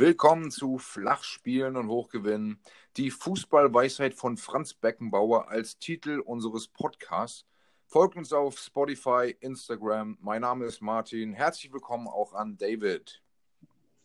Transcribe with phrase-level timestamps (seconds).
[0.00, 2.58] Willkommen zu Flachspielen und Hochgewinnen.
[2.96, 7.44] Die Fußballweisheit von Franz Beckenbauer als Titel unseres Podcasts.
[7.86, 10.16] Folgt uns auf Spotify, Instagram.
[10.22, 11.34] Mein Name ist Martin.
[11.34, 13.22] Herzlich willkommen auch an David.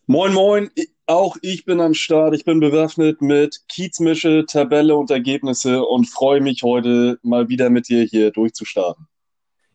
[0.06, 0.70] Moin, moin.
[1.06, 2.36] Auch ich bin am Start.
[2.36, 7.88] Ich bin bewaffnet mit Kiezmische, Tabelle und Ergebnisse und freue mich heute mal wieder mit
[7.88, 9.08] dir hier durchzustarten.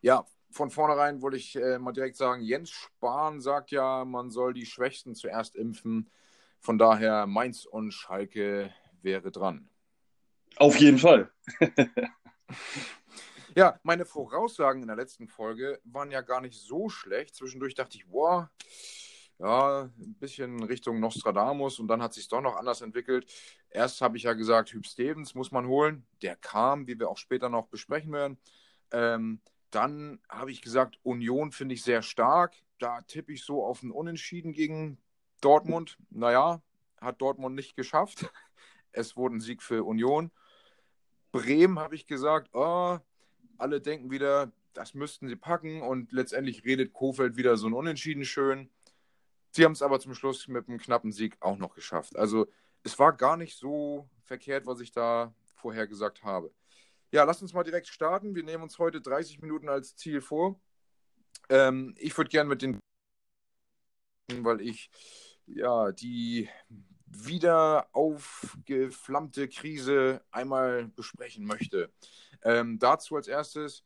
[0.02, 4.52] Ja, von vornherein wollte ich äh, mal direkt sagen, Jens Spahn sagt ja, man soll
[4.52, 6.10] die Schwächsten zuerst impfen.
[6.58, 9.68] Von daher Mainz und Schalke wäre dran.
[10.56, 11.30] Auf jeden Fall.
[13.54, 17.34] ja, meine Voraussagen in der letzten Folge waren ja gar nicht so schlecht.
[17.34, 18.50] Zwischendurch dachte ich, boah,
[19.38, 23.32] ja, ein bisschen Richtung Nostradamus und dann hat sich doch noch anders entwickelt.
[23.70, 26.06] Erst habe ich ja gesagt, Hüb Stevens muss man holen.
[26.20, 28.38] Der kam, wie wir auch später noch besprechen werden.
[28.92, 29.40] Ähm,
[29.70, 32.54] dann habe ich gesagt, Union finde ich sehr stark.
[32.78, 34.98] Da tippe ich so auf ein Unentschieden gegen
[35.40, 35.96] Dortmund.
[36.10, 36.62] Naja,
[37.00, 38.30] hat Dortmund nicht geschafft.
[38.92, 40.32] Es wurde ein Sieg für Union.
[41.30, 42.98] Bremen habe ich gesagt, oh,
[43.56, 48.24] alle denken wieder, das müssten sie packen und letztendlich redet Kofeld wieder so ein Unentschieden
[48.24, 48.68] schön.
[49.52, 52.16] Sie haben es aber zum Schluss mit einem knappen Sieg auch noch geschafft.
[52.16, 52.48] Also
[52.82, 56.50] es war gar nicht so verkehrt, was ich da vorher gesagt habe.
[57.12, 58.36] Ja, lass uns mal direkt starten.
[58.36, 60.60] Wir nehmen uns heute 30 Minuten als Ziel vor.
[61.48, 62.78] Ähm, ich würde gerne mit den,
[64.32, 64.90] weil ich
[65.46, 66.48] ja die
[67.06, 71.92] wieder aufgeflammte Krise einmal besprechen möchte.
[72.42, 73.82] Ähm, dazu als erstes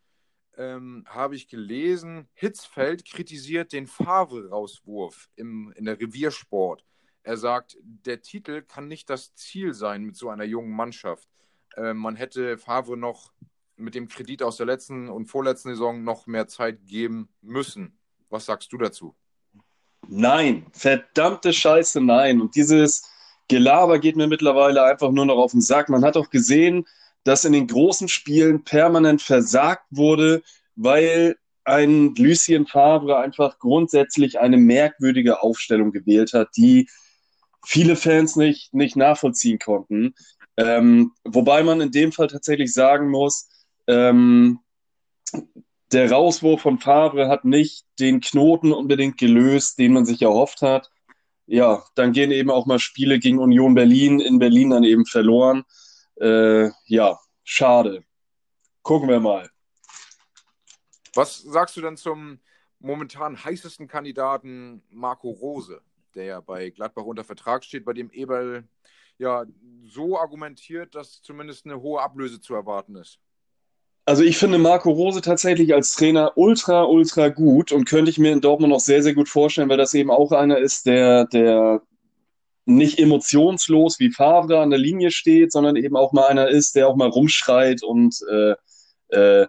[0.59, 6.85] ähm, habe ich gelesen, Hitzfeld kritisiert den Favre-Rauswurf in der Reviersport.
[7.23, 11.27] Er sagt, der Titel kann nicht das Ziel sein mit so einer jungen Mannschaft
[11.77, 13.33] äh, man hätte Favre noch
[13.77, 17.99] mit dem Kredit aus der letzten und vorletzten Saison noch mehr Zeit geben müssen.
[18.31, 19.15] Was sagst du dazu?
[20.09, 22.41] Nein, verdammte Scheiße, nein.
[22.41, 23.09] Und dieses
[23.49, 25.89] Gelaber geht mir mittlerweile einfach nur noch auf den Sack.
[25.89, 26.87] Man hat auch gesehen,
[27.25, 30.43] dass in den großen Spielen permanent versagt wurde,
[30.77, 36.89] weil ein Lucien Favre einfach grundsätzlich eine merkwürdige Aufstellung gewählt hat, die
[37.65, 40.15] viele Fans nicht, nicht nachvollziehen konnten.
[40.57, 43.49] Ähm, wobei man in dem Fall tatsächlich sagen muss,
[43.87, 44.61] ähm,
[45.93, 50.91] der Rauswurf von Favre hat nicht den Knoten unbedingt gelöst, den man sich erhofft hat.
[51.47, 55.65] Ja, dann gehen eben auch mal Spiele gegen Union Berlin in Berlin dann eben verloren.
[56.17, 58.05] Äh, ja, schade.
[58.83, 59.51] Gucken wir mal.
[61.15, 62.41] Was sagst du denn zum
[62.81, 65.81] momentan heißesten Kandidaten Marco Rose,
[66.15, 68.67] der ja bei Gladbach unter Vertrag steht, bei dem Eberl
[69.19, 69.45] ja
[69.85, 73.19] so argumentiert, dass zumindest eine hohe Ablöse zu erwarten ist.
[74.07, 78.33] Also ich finde Marco Rose tatsächlich als Trainer ultra, ultra gut und könnte ich mir
[78.33, 81.81] in Dortmund noch sehr, sehr gut vorstellen, weil das eben auch einer ist, der, der
[82.67, 86.89] nicht emotionslos wie Favre an der Linie steht, sondern eben auch mal einer ist, der
[86.89, 88.55] auch mal rumschreit und äh,
[89.09, 89.47] äh,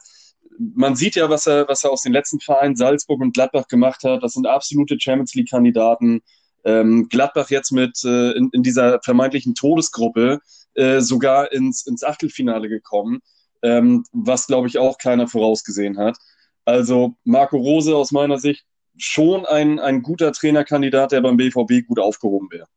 [0.58, 4.04] man sieht ja, was er, was er aus den letzten Vereinen Salzburg und Gladbach gemacht
[4.04, 4.24] hat.
[4.24, 6.22] Das sind absolute Champions League-Kandidaten.
[6.66, 10.40] Ähm, Gladbach jetzt mit äh, in, in, dieser vermeintlichen Todesgruppe
[10.74, 13.20] äh, sogar ins, ins Achtelfinale gekommen,
[13.62, 16.18] ähm, was glaube ich auch keiner vorausgesehen hat.
[16.66, 18.66] Also Marco Rose aus meiner Sicht
[18.98, 22.68] schon ein, ein guter Trainerkandidat, der beim BVB gut aufgehoben wäre.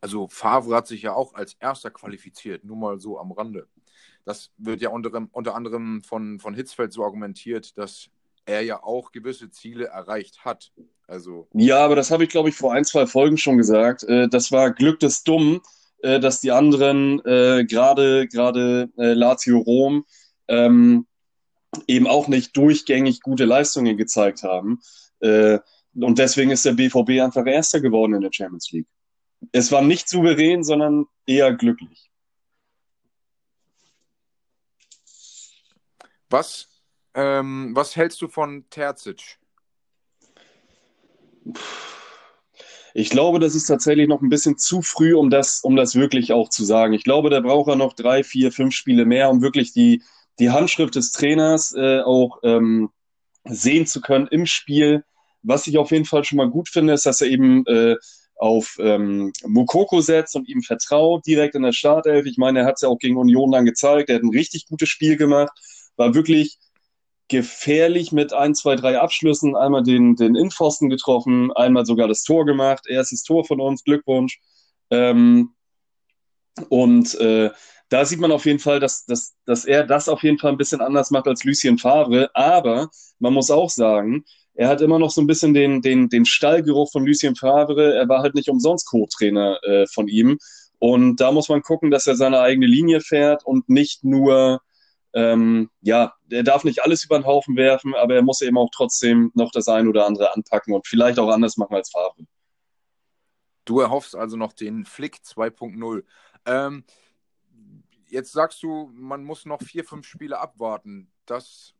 [0.00, 3.68] Also Favre hat sich ja auch als erster qualifiziert, nur mal so am Rande.
[4.24, 8.08] Das wird ja unter, unter anderem von, von Hitzfeld so argumentiert, dass
[8.50, 10.72] er ja auch gewisse Ziele erreicht hat.
[11.06, 14.02] Also ja, aber das habe ich, glaube ich, vor ein, zwei Folgen schon gesagt.
[14.04, 15.60] Äh, das war Glück des Dummen,
[16.02, 20.04] äh, dass die anderen, äh, gerade gerade Lazio Rom,
[20.48, 21.06] ähm,
[21.86, 24.80] eben auch nicht durchgängig gute Leistungen gezeigt haben.
[25.20, 28.86] und deswegen ist der BVB einfach Erster geworden in der Champions League.
[29.52, 32.10] Es war nicht souverän, sondern eher glücklich.
[36.30, 36.69] Was,
[37.14, 39.38] ähm, was hältst du von Terzic?
[42.94, 46.32] Ich glaube, das ist tatsächlich noch ein bisschen zu früh, um das, um das wirklich
[46.32, 46.92] auch zu sagen.
[46.92, 50.02] Ich glaube, da braucht er noch drei, vier, fünf Spiele mehr, um wirklich die,
[50.38, 52.90] die Handschrift des Trainers äh, auch ähm,
[53.44, 55.04] sehen zu können im Spiel.
[55.42, 57.96] Was ich auf jeden Fall schon mal gut finde, ist, dass er eben äh,
[58.36, 62.26] auf ähm, Mukoko setzt und ihm vertraut, direkt in der Startelf.
[62.26, 64.08] Ich meine, er hat es ja auch gegen Union dann gezeigt.
[64.08, 65.52] Er hat ein richtig gutes Spiel gemacht,
[65.96, 66.58] war wirklich
[67.30, 69.56] gefährlich mit ein, zwei, drei Abschlüssen.
[69.56, 72.84] Einmal den, den Innenpfosten getroffen, einmal sogar das Tor gemacht.
[72.88, 74.40] Erstes Tor von uns, Glückwunsch.
[74.90, 75.54] Ähm,
[76.68, 77.50] und äh,
[77.88, 80.58] da sieht man auf jeden Fall, dass, dass, dass er das auf jeden Fall ein
[80.58, 82.30] bisschen anders macht als Lucien Favre.
[82.34, 84.24] Aber man muss auch sagen,
[84.54, 87.94] er hat immer noch so ein bisschen den, den, den Stallgeruch von Lucien Favre.
[87.94, 90.38] Er war halt nicht umsonst Co-Trainer äh, von ihm.
[90.78, 94.60] Und da muss man gucken, dass er seine eigene Linie fährt und nicht nur,
[95.12, 98.70] ähm, ja, er darf nicht alles über den Haufen werfen, aber er muss eben auch
[98.72, 102.24] trotzdem noch das ein oder andere anpacken und vielleicht auch anders machen als Favre.
[103.64, 106.04] Du erhoffst also noch den Flick 2.0.
[106.46, 106.84] Ähm,
[108.08, 111.10] jetzt sagst du, man muss noch vier, fünf Spiele abwarten.
[111.26, 111.74] Das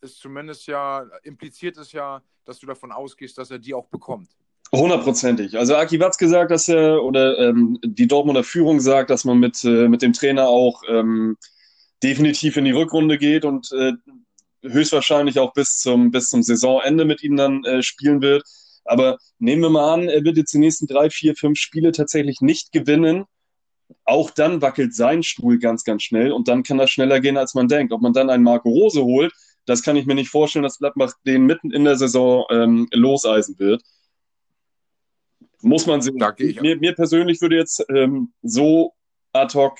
[0.00, 4.28] ist zumindest ja, impliziert es ja, dass du davon ausgehst, dass er die auch bekommt.
[4.72, 5.56] Hundertprozentig.
[5.56, 9.64] Also Aki Watz gesagt, dass er, oder ähm, die Dortmunder Führung sagt, dass man mit,
[9.64, 11.38] äh, mit dem Trainer auch ähm,
[12.02, 13.92] definitiv in die Rückrunde geht und äh,
[14.62, 18.44] höchstwahrscheinlich auch bis zum, bis zum Saisonende mit ihm dann äh, spielen wird.
[18.84, 22.40] Aber nehmen wir mal an, er wird jetzt die nächsten drei, vier, fünf Spiele tatsächlich
[22.40, 23.24] nicht gewinnen.
[24.04, 27.54] Auch dann wackelt sein Stuhl ganz, ganz schnell und dann kann das schneller gehen, als
[27.54, 27.92] man denkt.
[27.92, 29.32] Ob man dann einen Marco Rose holt,
[29.66, 33.58] das kann ich mir nicht vorstellen, dass Gladbach den mitten in der Saison ähm, loseisen
[33.58, 33.82] wird.
[35.60, 36.16] Muss man sehen.
[36.60, 38.94] Mir, mir, persönlich würde jetzt ähm, so
[39.32, 39.78] ad hoc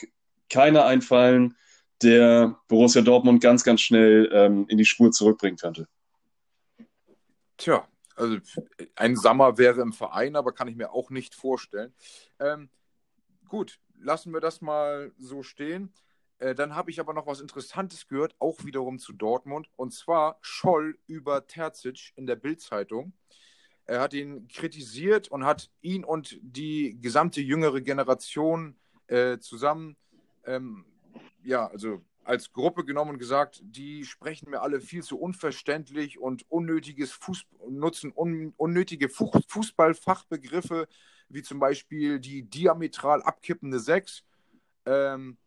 [0.50, 1.56] keiner einfallen,
[2.02, 5.88] der Borussia Dortmund ganz, ganz schnell ähm, in die Spur zurückbringen könnte.
[7.56, 8.36] Tja, also
[8.94, 11.92] ein Sommer wäre im Verein, aber kann ich mir auch nicht vorstellen.
[12.38, 12.68] Ähm,
[13.48, 15.92] gut, lassen wir das mal so stehen.
[16.38, 19.68] Äh, dann habe ich aber noch was Interessantes gehört, auch wiederum zu Dortmund.
[19.76, 23.12] Und zwar Scholl über Terzic in der Bildzeitung.
[23.84, 29.96] Er hat ihn kritisiert und hat ihn und die gesamte jüngere Generation äh, zusammen,
[30.44, 30.84] ähm,
[31.42, 36.44] ja, also als Gruppe genommen und gesagt, die sprechen mir alle viel zu unverständlich und
[36.50, 40.88] unnötiges Fuß nutzen un unnötige Fußballfachbegriffe,
[41.30, 44.24] wie zum Beispiel die diametral abkippende Sechs.
[44.84, 45.38] Ähm,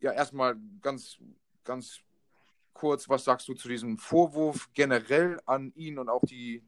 [0.00, 1.16] ja, erstmal ganz,
[1.64, 2.00] ganz
[2.74, 6.62] kurz, was sagst du zu diesem Vorwurf generell an ihn und auch die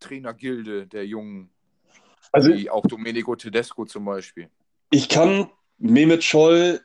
[0.00, 1.50] Trainergilde der Jungen,
[2.32, 4.48] also, wie auch Domenico Tedesco zum Beispiel.
[4.90, 6.80] Ich kann Mehmet Scholl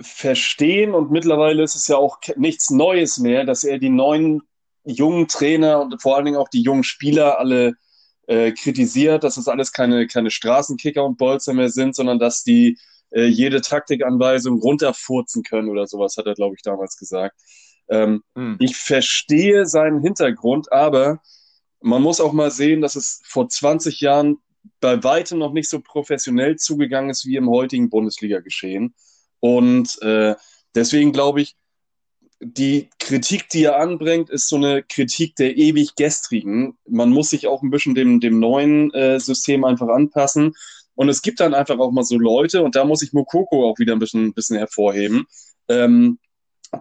[0.00, 4.42] verstehen und mittlerweile ist es ja auch nichts Neues mehr, dass er die neuen
[4.84, 7.74] jungen Trainer und vor allen Dingen auch die jungen Spieler alle
[8.26, 12.78] äh, kritisiert, dass das alles keine, keine Straßenkicker und Bolzer mehr sind, sondern dass die
[13.10, 17.40] äh, jede Taktikanweisung runterfurzen können oder sowas, hat er, glaube ich, damals gesagt.
[17.88, 18.56] Ähm, hm.
[18.60, 21.20] Ich verstehe seinen Hintergrund, aber
[21.80, 24.38] man muss auch mal sehen, dass es vor 20 Jahren
[24.80, 28.94] bei weitem noch nicht so professionell zugegangen ist wie im heutigen Bundesliga-Geschehen.
[29.40, 30.34] Und äh,
[30.74, 31.56] deswegen glaube ich,
[32.40, 36.76] die Kritik, die er anbringt, ist so eine Kritik der ewig gestrigen.
[36.86, 40.54] Man muss sich auch ein bisschen dem, dem neuen äh, System einfach anpassen.
[40.94, 43.78] Und es gibt dann einfach auch mal so Leute, und da muss ich Mokoko auch
[43.78, 45.26] wieder ein bisschen, ein bisschen hervorheben,
[45.68, 46.18] ähm,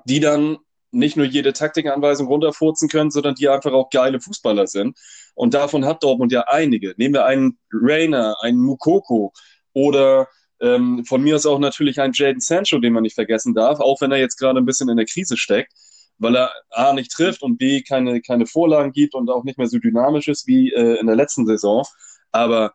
[0.05, 0.57] die dann
[0.91, 4.97] nicht nur jede Taktikanweisung runterfurzen können, sondern die einfach auch geile Fußballer sind.
[5.35, 6.95] Und davon hat Dortmund ja einige.
[6.97, 9.33] Nehmen wir einen Rainer, einen Mukoko
[9.73, 10.27] oder
[10.61, 14.01] ähm, von mir aus auch natürlich einen Jaden Sancho, den man nicht vergessen darf, auch
[14.01, 15.73] wenn er jetzt gerade ein bisschen in der Krise steckt,
[16.17, 19.67] weil er A nicht trifft und B keine, keine Vorlagen gibt und auch nicht mehr
[19.67, 21.85] so dynamisch ist wie äh, in der letzten Saison.
[22.31, 22.73] Aber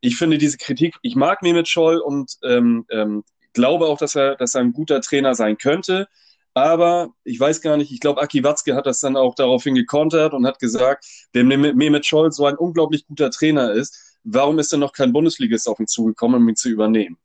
[0.00, 3.24] ich finde diese Kritik, ich mag Mehmet Scholl und ähm, ähm,
[3.54, 6.08] glaube auch, dass er, dass er ein guter Trainer sein könnte.
[6.54, 10.34] Aber ich weiß gar nicht, ich glaube, Aki Watzke hat das dann auch daraufhin gekontert
[10.34, 14.80] und hat gesagt, wenn Mehmet Scholl so ein unglaublich guter Trainer ist, warum ist denn
[14.80, 17.18] noch kein Bundesligist auf ihn zugekommen, um ihn zu übernehmen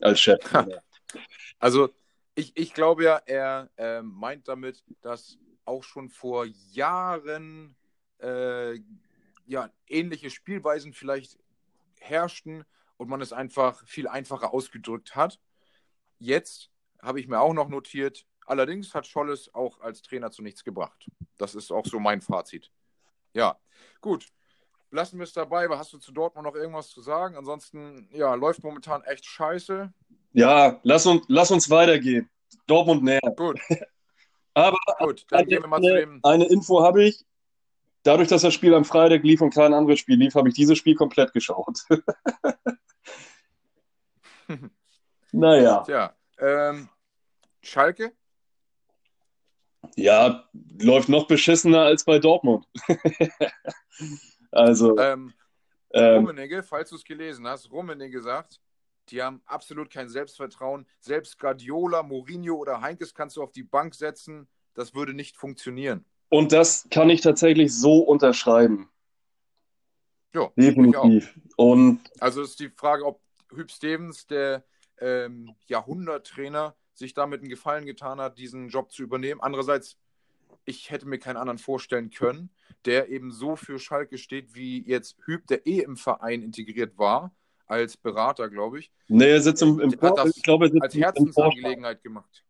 [0.00, 0.40] als Chef?
[1.58, 1.88] Also
[2.34, 7.76] ich, ich glaube ja, er äh, meint damit, dass auch schon vor Jahren
[8.20, 8.74] äh,
[9.46, 11.38] ja, ähnliche Spielweisen vielleicht
[12.00, 12.64] herrschten
[12.96, 15.40] und man es einfach viel einfacher ausgedrückt hat.
[16.18, 16.70] Jetzt
[17.00, 21.08] habe ich mir auch noch notiert, Allerdings hat Scholles auch als Trainer zu nichts gebracht.
[21.38, 22.70] Das ist auch so mein Fazit.
[23.32, 23.58] Ja,
[24.00, 24.28] gut.
[24.94, 25.68] Lassen wir es dabei.
[25.70, 27.36] Hast du zu Dortmund noch irgendwas zu sagen?
[27.36, 29.92] Ansonsten, ja, läuft momentan echt scheiße.
[30.34, 32.30] Ja, lass uns, lass uns weitergehen.
[32.68, 33.20] Dortmund näher.
[33.36, 33.58] Gut.
[34.54, 36.20] Aber Gut, eine.
[36.22, 37.24] Eine Info habe ich.
[38.04, 40.78] Dadurch, dass das Spiel am Freitag lief und kein anderes Spiel lief, habe ich dieses
[40.78, 41.80] Spiel komplett geschaut.
[45.32, 45.82] naja.
[45.82, 46.88] Tja, ähm,
[47.62, 48.12] Schalke?
[49.96, 50.48] Ja,
[50.78, 52.68] läuft noch beschissener als bei Dortmund.
[54.54, 54.98] also.
[54.98, 55.32] Ähm,
[55.92, 58.60] ähm, Rummenigge, falls du es gelesen hast, Rummenigge sagt,
[59.10, 60.86] die haben absolut kein Selbstvertrauen.
[61.00, 64.48] Selbst Guardiola, Mourinho oder Heinkes kannst du auf die Bank setzen.
[64.74, 66.04] Das würde nicht funktionieren.
[66.30, 68.88] Und das kann ich tatsächlich so unterschreiben.
[70.34, 71.38] Ja, definitiv.
[71.56, 73.20] Und also ist die Frage, ob
[73.54, 74.64] Hüb Stevens, der
[74.98, 79.40] ähm, Jahrhunderttrainer, sich damit einen Gefallen getan hat, diesen Job zu übernehmen.
[79.40, 79.96] Andererseits,
[80.64, 82.50] ich hätte mir keinen anderen vorstellen können,
[82.84, 87.34] der eben so für Schalke steht, wie jetzt Hüb, der eh im Verein integriert war,
[87.66, 88.90] als Berater, glaube ich.
[89.08, 90.94] Nee, er sitzt im, im das ich glaube, er sitzt als.
[90.94, 92.44] Herzensangelegenheit gemacht.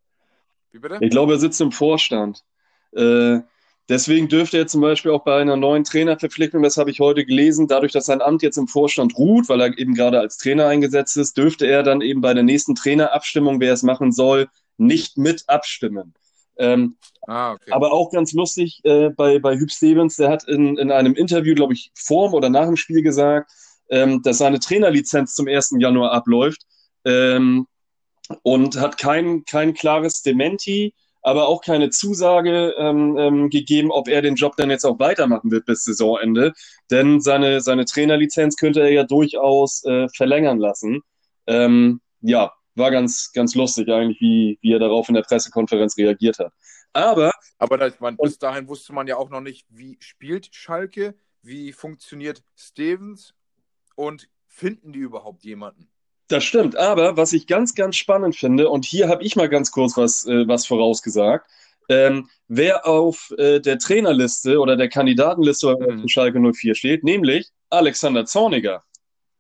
[0.73, 0.99] Wie bitte?
[1.01, 2.45] Ich glaube, er sitzt im Vorstand.
[2.93, 3.41] Äh,
[3.89, 7.69] deswegen dürfte er zum Beispiel auch bei einer neuen Trainerverpflichtung, das habe ich heute gelesen,
[7.69, 11.17] dadurch, dass sein Amt jetzt im Vorstand ruht, weil er eben gerade als Trainer eingesetzt
[11.17, 15.45] ist, dürfte er dann eben bei der nächsten Trainerabstimmung, wer es machen soll, nicht mit
[15.49, 16.15] abstimmen.
[16.59, 16.97] Ähm,
[17.27, 17.71] Ah, okay.
[17.71, 21.55] aber auch ganz lustig äh, bei, bei Hüb Stevens, der hat in, in einem Interview,
[21.55, 23.51] glaube ich, vorm oder nach dem Spiel gesagt,
[23.89, 25.77] ähm, dass seine Trainerlizenz zum 1.
[25.79, 26.63] Januar abläuft
[27.05, 27.67] ähm,
[28.43, 34.21] und hat kein, kein klares Dementi, aber auch keine Zusage ähm, ähm, gegeben, ob er
[34.21, 36.53] den Job dann jetzt auch weitermachen wird bis Saisonende.
[36.91, 41.01] Denn seine, seine Trainerlizenz könnte er ja durchaus äh, verlängern lassen.
[41.47, 46.39] Ähm, ja, war ganz, ganz lustig eigentlich, wie, wie er darauf in der Pressekonferenz reagiert
[46.39, 46.53] hat.
[46.93, 51.15] Aber Aber das, man, bis dahin wusste man ja auch noch nicht, wie spielt Schalke,
[51.43, 53.35] wie funktioniert Stevens
[53.97, 55.89] und finden die überhaupt jemanden?
[56.29, 59.71] Das stimmt, aber was ich ganz, ganz spannend finde, und hier habe ich mal ganz
[59.71, 61.47] kurz was, äh, was vorausgesagt,
[61.91, 66.09] ähm, wer auf äh, der Trainerliste oder der Kandidatenliste Mhm.
[66.09, 68.85] Schalke 04 steht, nämlich Alexander Zorniger.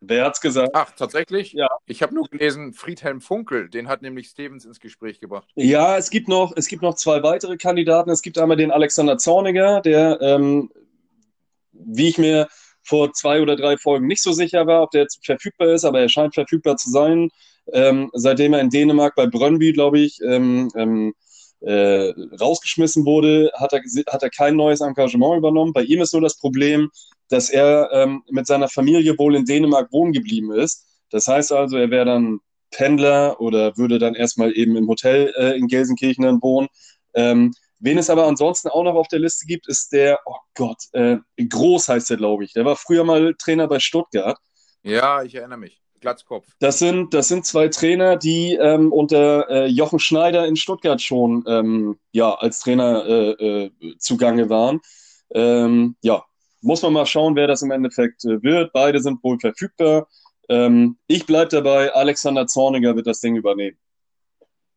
[0.06, 0.70] Wer hat's gesagt?
[0.74, 1.52] Ach, tatsächlich?
[1.52, 1.68] Ja.
[1.86, 5.48] Ich habe nur gelesen, Friedhelm Funkel, den hat nämlich Stevens ins Gespräch gebracht.
[5.54, 8.10] Ja, es gibt noch, es gibt noch zwei weitere Kandidaten.
[8.10, 10.70] Es gibt einmal den Alexander Zorniger, der, ähm,
[11.72, 12.48] wie ich mir
[12.82, 16.00] vor zwei oder drei Folgen nicht so sicher war, ob der jetzt verfügbar ist, aber
[16.00, 17.30] er scheint verfügbar zu sein.
[17.72, 21.14] Ähm, seitdem er in Dänemark bei Brøndby, glaube ich, ähm, ähm,
[21.60, 23.80] äh, rausgeschmissen wurde, hat er,
[24.12, 25.72] hat er kein neues Engagement übernommen.
[25.72, 26.90] Bei ihm ist nur das Problem,
[27.34, 30.86] dass er ähm, mit seiner Familie wohl in Dänemark wohnen geblieben ist.
[31.10, 32.38] Das heißt also, er wäre dann
[32.70, 36.68] Pendler oder würde dann erstmal eben im Hotel äh, in Gelsenkirchen dann wohnen.
[37.12, 40.78] Ähm, wen es aber ansonsten auch noch auf der Liste gibt, ist der, oh Gott,
[40.92, 42.52] äh, Groß heißt der, glaube ich.
[42.52, 44.38] Der war früher mal Trainer bei Stuttgart.
[44.84, 45.80] Ja, ich erinnere mich.
[46.00, 46.46] Glatzkopf.
[46.60, 51.42] Das sind, das sind zwei Trainer, die ähm, unter äh, Jochen Schneider in Stuttgart schon
[51.48, 54.80] ähm, ja, als Trainer äh, äh, zugange waren.
[55.34, 56.22] Ähm, ja,
[56.64, 58.72] muss man mal schauen, wer das im Endeffekt äh, wird.
[58.72, 60.08] Beide sind wohl verfügbar.
[60.48, 63.78] Ähm, ich bleibe dabei, Alexander Zorniger wird das Ding übernehmen.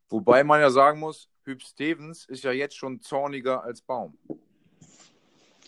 [0.09, 4.17] Wobei man ja sagen muss, Hüb Stevens ist ja jetzt schon zorniger als Baum.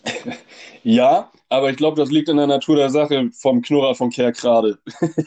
[0.82, 4.78] Ja, aber ich glaube, das liegt in der Natur der Sache vom Knurrer von Kerkrade.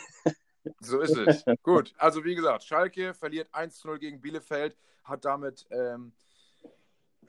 [0.80, 1.44] So ist es.
[1.62, 6.14] Gut, also wie gesagt, Schalke verliert 1 zu 0 gegen Bielefeld, hat damit, ähm,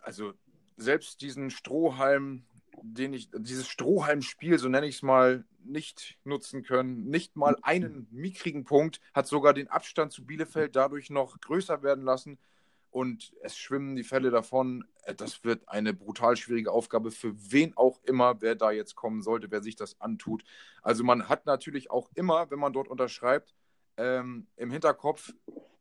[0.03, 0.35] also
[0.77, 2.45] selbst diesen Strohhalm,
[2.83, 7.09] den ich, dieses Strohhalmspiel, so nenne ich es mal, nicht nutzen können.
[7.09, 12.05] Nicht mal einen mickrigen Punkt, hat sogar den Abstand zu Bielefeld dadurch noch größer werden
[12.05, 12.39] lassen.
[12.91, 14.85] Und es schwimmen die Fälle davon.
[15.03, 19.23] Äh, Das wird eine brutal schwierige Aufgabe für wen auch immer, wer da jetzt kommen
[19.23, 20.45] sollte, wer sich das antut.
[20.83, 23.55] Also man hat natürlich auch immer, wenn man dort unterschreibt,
[23.97, 25.33] ähm, im Hinterkopf,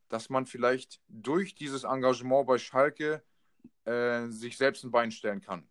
[0.10, 3.24] dass man vielleicht durch dieses Engagement bei Schalke
[3.86, 5.68] äh, sich selbst ein Bein stellen kann.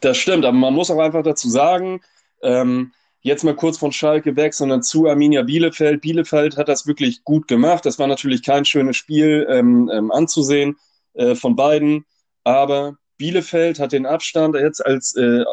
[0.00, 2.00] Das stimmt, aber man muss auch einfach dazu sagen,
[2.42, 6.00] ähm, jetzt mal kurz von Schalke weg, sondern zu Arminia Bielefeld.
[6.00, 7.84] Bielefeld hat das wirklich gut gemacht.
[7.84, 10.76] Das war natürlich kein schönes Spiel ähm, ähm, anzusehen
[11.14, 12.06] äh, von beiden,
[12.44, 15.44] aber Bielefeld hat den Abstand jetzt als äh,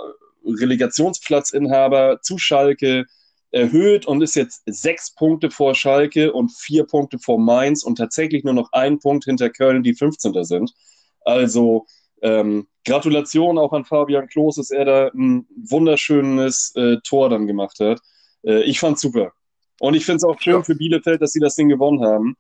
[0.46, 3.06] Relegationsplatzinhaber zu Schalke
[3.52, 8.44] erhöht und ist jetzt sechs Punkte vor Schalke und vier Punkte vor Mainz und tatsächlich
[8.44, 10.44] nur noch ein Punkt hinter Köln, die 15.
[10.44, 10.74] sind.
[11.22, 11.86] Also
[12.22, 17.80] ähm, Gratulation auch an Fabian Klos, dass er da ein wunderschönes äh, Tor dann gemacht
[17.80, 18.00] hat.
[18.44, 19.34] Äh, ich fand's super.
[19.80, 20.64] Und ich finde es auch schön Ja.
[20.64, 22.36] für Bielefeld, dass sie das Ding gewonnen haben,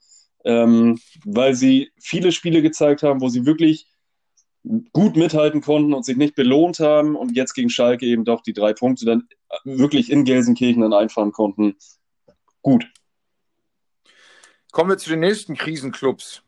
[0.45, 3.87] ähm, weil sie viele Spiele gezeigt haben, wo sie wirklich
[4.91, 8.53] gut mithalten konnten und sich nicht belohnt haben und jetzt gegen Schalke eben doch die
[8.53, 9.27] drei Punkte dann
[9.63, 11.75] wirklich in Gelsenkirchen dann einfahren konnten.
[12.61, 12.85] Gut.
[14.71, 16.43] Kommen wir zu den nächsten Krisenclubs.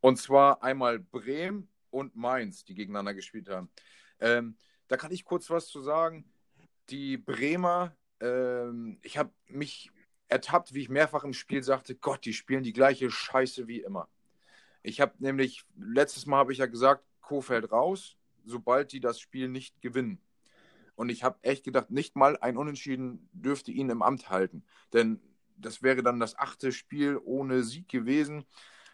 [0.00, 3.70] Und zwar einmal Bremen und Mainz, die gegeneinander gespielt haben.
[4.20, 4.56] Ähm,
[4.88, 6.24] da kann ich kurz was zu sagen.
[6.90, 9.90] Die Bremer, ähm, ich habe mich
[10.28, 14.08] ertappt, wie ich mehrfach im Spiel sagte, Gott, die spielen die gleiche Scheiße wie immer.
[14.82, 19.48] Ich habe nämlich, letztes Mal habe ich ja gesagt, Kofeld raus, sobald die das Spiel
[19.48, 20.20] nicht gewinnen.
[20.96, 24.64] Und ich habe echt gedacht, nicht mal ein Unentschieden dürfte ihn im Amt halten.
[24.92, 25.20] Denn
[25.56, 28.44] das wäre dann das achte Spiel ohne Sieg gewesen.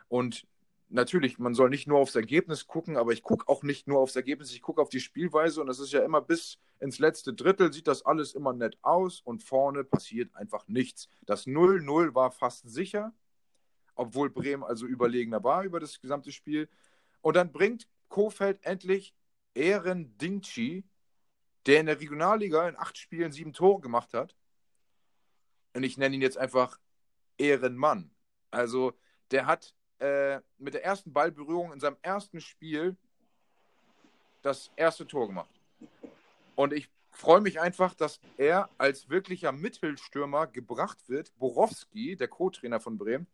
[0.08, 0.46] Und
[0.90, 4.16] natürlich, man soll nicht nur aufs Ergebnis gucken, aber ich gucke auch nicht nur aufs
[4.16, 7.72] Ergebnis, ich gucke auf die Spielweise und das ist ja immer bis ins letzte Drittel
[7.72, 11.08] sieht das alles immer nett aus und vorne passiert einfach nichts.
[11.26, 13.14] Das 0-0 war fast sicher,
[13.94, 16.68] obwohl Bremen also überlegener war über das gesamte Spiel.
[17.20, 19.14] Und dann bringt Kofeld endlich
[19.54, 20.84] Ehren Dingchi,
[21.66, 24.34] der in der Regionalliga in acht Spielen sieben Tore gemacht hat.
[25.74, 26.78] Und ich nenne ihn jetzt einfach
[27.36, 28.10] Ehrenmann.
[28.50, 28.94] Also,
[29.30, 32.96] der hat äh, mit der ersten Ballberührung in seinem ersten Spiel
[34.42, 35.50] das erste Tor gemacht.
[36.54, 41.32] Und ich freue mich einfach, dass er als wirklicher Mittelstürmer gebracht wird.
[41.38, 43.26] Borowski, der Co-Trainer von Bremen,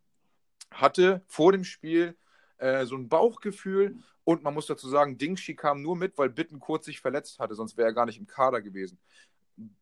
[0.71, 2.17] hatte vor dem Spiel
[2.59, 6.59] äh, so ein Bauchgefühl und man muss dazu sagen, Dingshi kam nur mit, weil Bitten
[6.59, 8.99] kurz sich verletzt hatte, sonst wäre er gar nicht im Kader gewesen.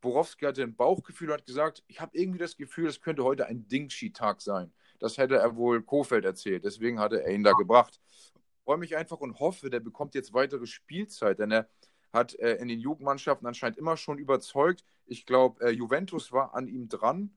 [0.00, 3.46] Borowski hatte ein Bauchgefühl und hat gesagt, ich habe irgendwie das Gefühl, es könnte heute
[3.46, 4.72] ein Dingshi-Tag sein.
[5.04, 8.00] Das hätte er wohl Kofeld erzählt, deswegen hatte er ihn da gebracht.
[8.08, 8.32] Ich
[8.64, 11.68] freue mich einfach und hoffe, der bekommt jetzt weitere Spielzeit, denn er
[12.10, 14.82] hat äh, in den Jugendmannschaften anscheinend immer schon überzeugt.
[15.04, 17.36] Ich glaube, äh, Juventus war an ihm dran,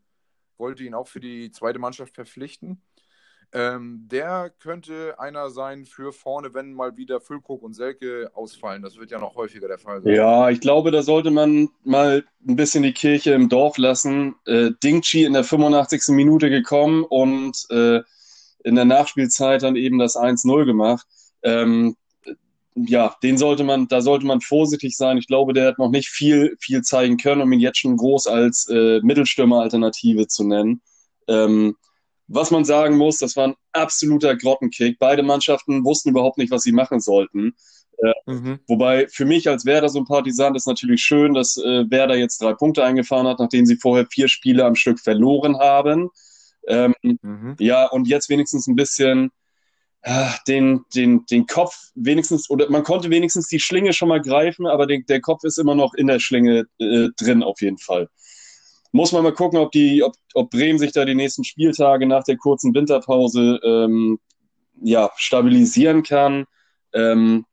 [0.57, 2.81] wollte ihn auch für die zweite Mannschaft verpflichten.
[3.53, 8.81] Ähm, der könnte einer sein für vorne, wenn mal wieder Füllkrug und Selke ausfallen.
[8.81, 10.13] Das wird ja noch häufiger der Fall sein.
[10.13, 14.35] Ja, ich glaube, da sollte man mal ein bisschen die Kirche im Dorf lassen.
[14.45, 16.09] Äh, Dingchi in der 85.
[16.09, 18.01] Minute gekommen und äh,
[18.63, 21.07] in der Nachspielzeit dann eben das 1-0 gemacht.
[21.41, 21.95] Ähm,
[22.75, 25.17] ja, den sollte man, da sollte man vorsichtig sein.
[25.17, 28.27] Ich glaube, der hat noch nicht viel, viel zeigen können, um ihn jetzt schon groß
[28.27, 30.81] als äh, Mittelstürmer-Alternative zu nennen.
[31.27, 31.75] Ähm,
[32.27, 34.99] was man sagen muss, das war ein absoluter Grottenkick.
[34.99, 37.55] Beide Mannschaften wussten überhaupt nicht, was sie machen sollten.
[37.99, 38.59] Äh, mhm.
[38.67, 43.27] Wobei für mich als Werder-Sympathisant ist natürlich schön, dass äh, Werder jetzt drei Punkte eingefahren
[43.27, 46.09] hat, nachdem sie vorher vier Spiele am Stück verloren haben.
[46.67, 47.55] Ähm, mhm.
[47.59, 49.31] Ja, und jetzt wenigstens ein bisschen
[50.01, 54.67] äh, den, den, den Kopf wenigstens, oder man konnte wenigstens die Schlinge schon mal greifen,
[54.67, 58.09] aber den, der Kopf ist immer noch in der Schlinge äh, drin auf jeden Fall
[58.97, 62.23] muss man mal gucken, ob, die, ob, ob Bremen sich da die nächsten Spieltage nach
[62.23, 64.19] der kurzen Winterpause ähm,
[64.81, 66.45] ja, stabilisieren kann,
[66.93, 67.45] ähm,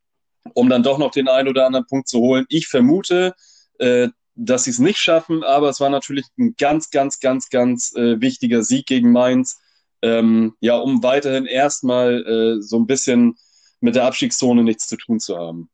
[0.54, 2.46] um dann doch noch den einen oder anderen Punkt zu holen.
[2.48, 3.34] Ich vermute,
[3.78, 7.94] äh, dass sie es nicht schaffen, aber es war natürlich ein ganz, ganz, ganz, ganz
[7.94, 9.60] äh, wichtiger Sieg gegen Mainz,
[10.00, 13.36] ähm, ja, um weiterhin erstmal äh, so ein bisschen
[13.80, 15.68] mit der Abstiegszone nichts zu tun zu haben.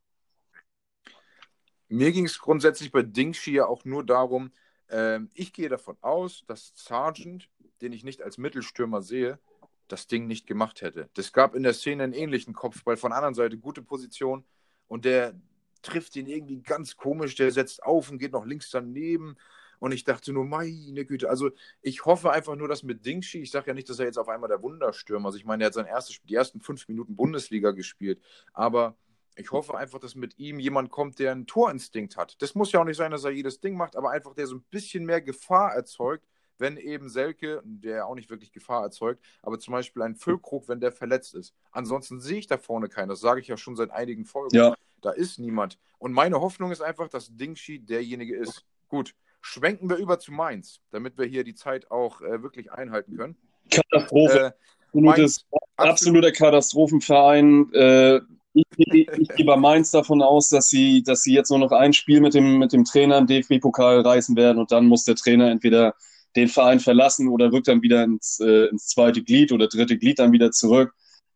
[1.87, 4.51] Mir ging es grundsätzlich bei Dingshi ja auch nur darum,
[4.91, 7.49] ähm, ich gehe davon aus, dass Sargent,
[7.81, 9.39] den ich nicht als Mittelstürmer sehe,
[9.87, 11.09] das Ding nicht gemacht hätte.
[11.15, 14.45] Das gab in der Szene einen ähnlichen Kopfball von der anderen Seite, gute Position
[14.87, 15.33] und der
[15.81, 19.35] trifft ihn irgendwie ganz komisch, der setzt auf und geht noch links daneben.
[19.79, 21.49] Und ich dachte nur, meine Güte, also
[21.81, 24.29] ich hoffe einfach nur, dass mit Dingshi, ich sage ja nicht, dass er jetzt auf
[24.29, 27.71] einmal der Wunderstürmer, also ich meine, er hat sein erstes, die ersten fünf Minuten Bundesliga
[27.71, 28.21] gespielt,
[28.53, 28.95] aber
[29.35, 32.41] ich hoffe einfach, dass mit ihm jemand kommt, der einen Torinstinkt hat.
[32.41, 34.55] Das muss ja auch nicht sein, dass er jedes Ding macht, aber einfach der so
[34.55, 39.59] ein bisschen mehr Gefahr erzeugt, wenn eben Selke, der auch nicht wirklich Gefahr erzeugt, aber
[39.59, 41.53] zum Beispiel ein Füllkrug, wenn der verletzt ist.
[41.71, 43.09] Ansonsten sehe ich da vorne keinen.
[43.09, 44.55] Das sage ich ja schon seit einigen Folgen.
[44.55, 44.75] Ja.
[45.01, 45.79] Da ist niemand.
[45.97, 48.65] Und meine Hoffnung ist einfach, dass Dingshi derjenige ist.
[48.87, 53.17] Gut, schwenken wir über zu Mainz, damit wir hier die Zeit auch äh, wirklich einhalten
[53.17, 53.35] können.
[53.71, 54.53] Katastrophe.
[54.93, 55.45] Äh, Mainz,
[55.77, 57.73] absoluter Katastrophenverein.
[57.73, 58.21] Äh,
[58.53, 61.71] ich, ich, ich gehe bei Mainz davon aus, dass sie, dass sie jetzt nur noch
[61.71, 65.15] ein Spiel mit dem, mit dem Trainer im DFB-Pokal reißen werden und dann muss der
[65.15, 65.95] Trainer entweder
[66.35, 70.19] den Verein verlassen oder rückt dann wieder ins, äh, ins zweite Glied oder dritte Glied
[70.19, 70.93] dann wieder zurück.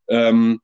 [0.07, 0.61] Ähm,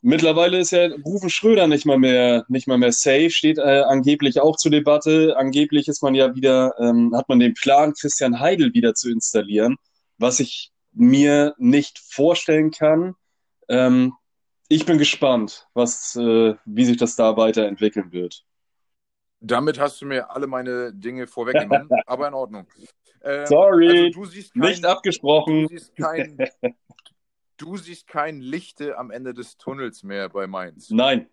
[0.00, 4.40] mittlerweile ist ja Rufen Schröder nicht mal mehr, nicht mal mehr safe, steht äh, angeblich
[4.40, 5.36] auch zur Debatte.
[5.36, 9.76] Angeblich ist man ja wieder, ähm, hat man den Plan, Christian Heidel wieder zu installieren,
[10.18, 13.14] was ich mir nicht vorstellen kann.
[13.68, 14.14] Ähm,
[14.68, 18.44] ich bin gespannt, was, äh, wie sich das da weiterentwickeln wird.
[19.40, 22.66] Damit hast du mir alle meine Dinge vorweggenommen, aber in Ordnung.
[23.22, 25.62] Ähm, Sorry, also kein, nicht abgesprochen.
[25.62, 26.38] Du siehst, kein,
[27.56, 30.90] du siehst kein Lichte am Ende des Tunnels mehr bei Mainz.
[30.90, 31.28] Nein.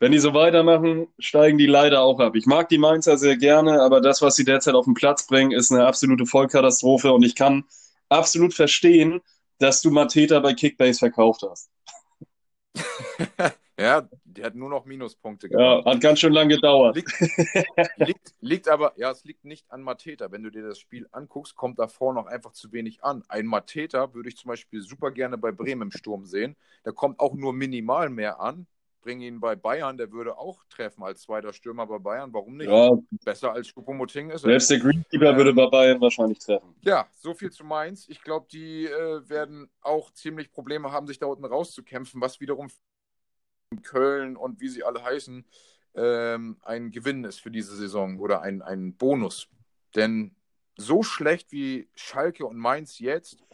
[0.00, 2.34] Wenn die so weitermachen, steigen die leider auch ab.
[2.34, 5.52] Ich mag die Mainzer sehr gerne, aber das, was sie derzeit auf den Platz bringen,
[5.52, 7.64] ist eine absolute Vollkatastrophe und ich kann
[8.08, 9.20] absolut verstehen,
[9.58, 11.70] dass du Mateta bei Kickbase verkauft hast.
[13.78, 15.84] ja, der hat nur noch Minuspunkte gemacht.
[15.84, 16.96] Ja, hat ganz schön lange gedauert.
[16.96, 17.12] Liegt,
[17.96, 20.32] liegt, liegt, aber, ja, es liegt nicht an Mateta.
[20.32, 23.22] Wenn du dir das Spiel anguckst, kommt davor noch einfach zu wenig an.
[23.28, 26.56] Ein Mateta würde ich zum Beispiel super gerne bei Bremen im Sturm sehen.
[26.82, 28.66] Da kommt auch nur minimal mehr an.
[29.04, 32.32] Bring ihn bei Bayern, der würde auch treffen als zweiter Stürmer bei Bayern.
[32.32, 32.70] Warum nicht?
[32.70, 32.90] Ja,
[33.22, 34.48] Besser als Schuppomoting ist er.
[34.48, 36.74] Selbst der Greenkeeper ähm, würde bei Bayern wahrscheinlich treffen.
[36.80, 38.08] Ja, so viel zu Mainz.
[38.08, 42.68] Ich glaube, die äh, werden auch ziemlich Probleme haben, sich da unten rauszukämpfen, was wiederum
[43.82, 45.44] Köln und wie sie alle heißen,
[45.96, 49.48] ähm, ein Gewinn ist für diese Saison oder ein, ein Bonus.
[49.94, 50.34] Denn
[50.76, 53.44] so schlecht wie Schalke und Mainz jetzt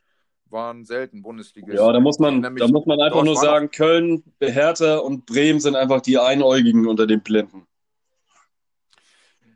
[0.51, 1.77] waren selten Bundesligisten.
[1.85, 5.77] Ja, da muss man, da muss man einfach nur sagen, Köln, Hertha und Bremen sind
[5.77, 7.67] einfach die Einäugigen unter den Blinden.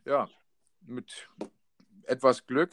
[0.04, 0.28] Ja,
[0.86, 1.28] mit
[2.04, 2.72] etwas Glück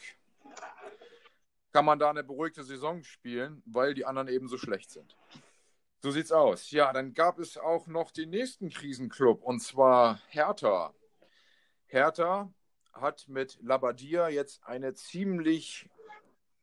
[1.72, 5.16] kann man da eine beruhigte Saison spielen, weil die anderen eben so schlecht sind.
[6.02, 6.72] So sieht's aus.
[6.72, 10.94] Ja, dann gab es auch noch den nächsten Krisenclub und zwar Hertha.
[11.86, 12.52] Hertha
[12.94, 15.90] hat mit Labadia jetzt eine ziemlich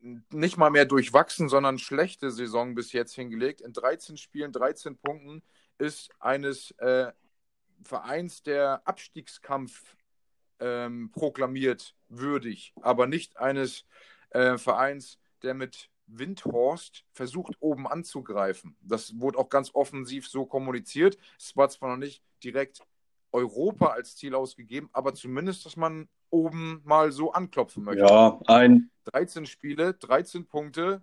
[0.01, 3.61] nicht mal mehr durchwachsen, sondern schlechte Saison bis jetzt hingelegt.
[3.61, 5.43] In 13 Spielen, 13 Punkten
[5.79, 7.13] ist eines äh,
[7.85, 9.97] Vereins, der Abstiegskampf
[10.61, 13.85] ähm, proklamiert, würdig, aber nicht eines
[14.31, 18.77] äh, Vereins, der mit Windhorst versucht, oben anzugreifen.
[18.81, 21.19] Das wurde auch ganz offensiv so kommuniziert.
[21.39, 22.83] Es war zwar noch nicht direkt
[23.31, 28.05] Europa als Ziel ausgegeben, aber zumindest, dass man oben mal so anklopfen möchte.
[28.05, 28.91] Ja, ein.
[29.05, 31.03] 13 Spiele, 13 Punkte.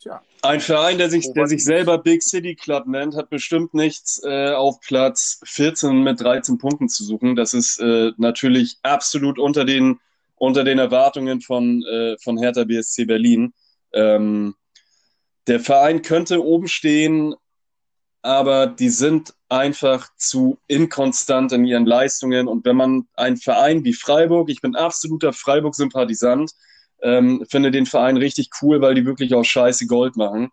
[0.00, 0.22] Tja.
[0.42, 4.52] Ein Verein, der sich, der sich selber Big City Club nennt, hat bestimmt nichts äh,
[4.52, 7.34] auf Platz 14 mit 13 Punkten zu suchen.
[7.34, 9.98] Das ist äh, natürlich absolut unter den,
[10.36, 13.54] unter den Erwartungen von, äh, von Hertha BSC Berlin.
[13.92, 14.54] Ähm,
[15.48, 17.34] der Verein könnte oben stehen,
[18.22, 22.48] aber die sind einfach zu inkonstant in ihren Leistungen.
[22.48, 26.52] Und wenn man einen Verein wie Freiburg, ich bin absoluter Freiburg-Sympathisant,
[27.02, 30.50] ähm, finde den Verein richtig cool, weil die wirklich auch scheiße Gold machen.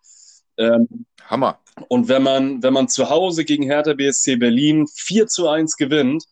[0.56, 1.58] Ähm, Hammer.
[1.88, 6.24] Und wenn man, wenn man zu Hause gegen Hertha BSC Berlin 4 zu 1 gewinnt,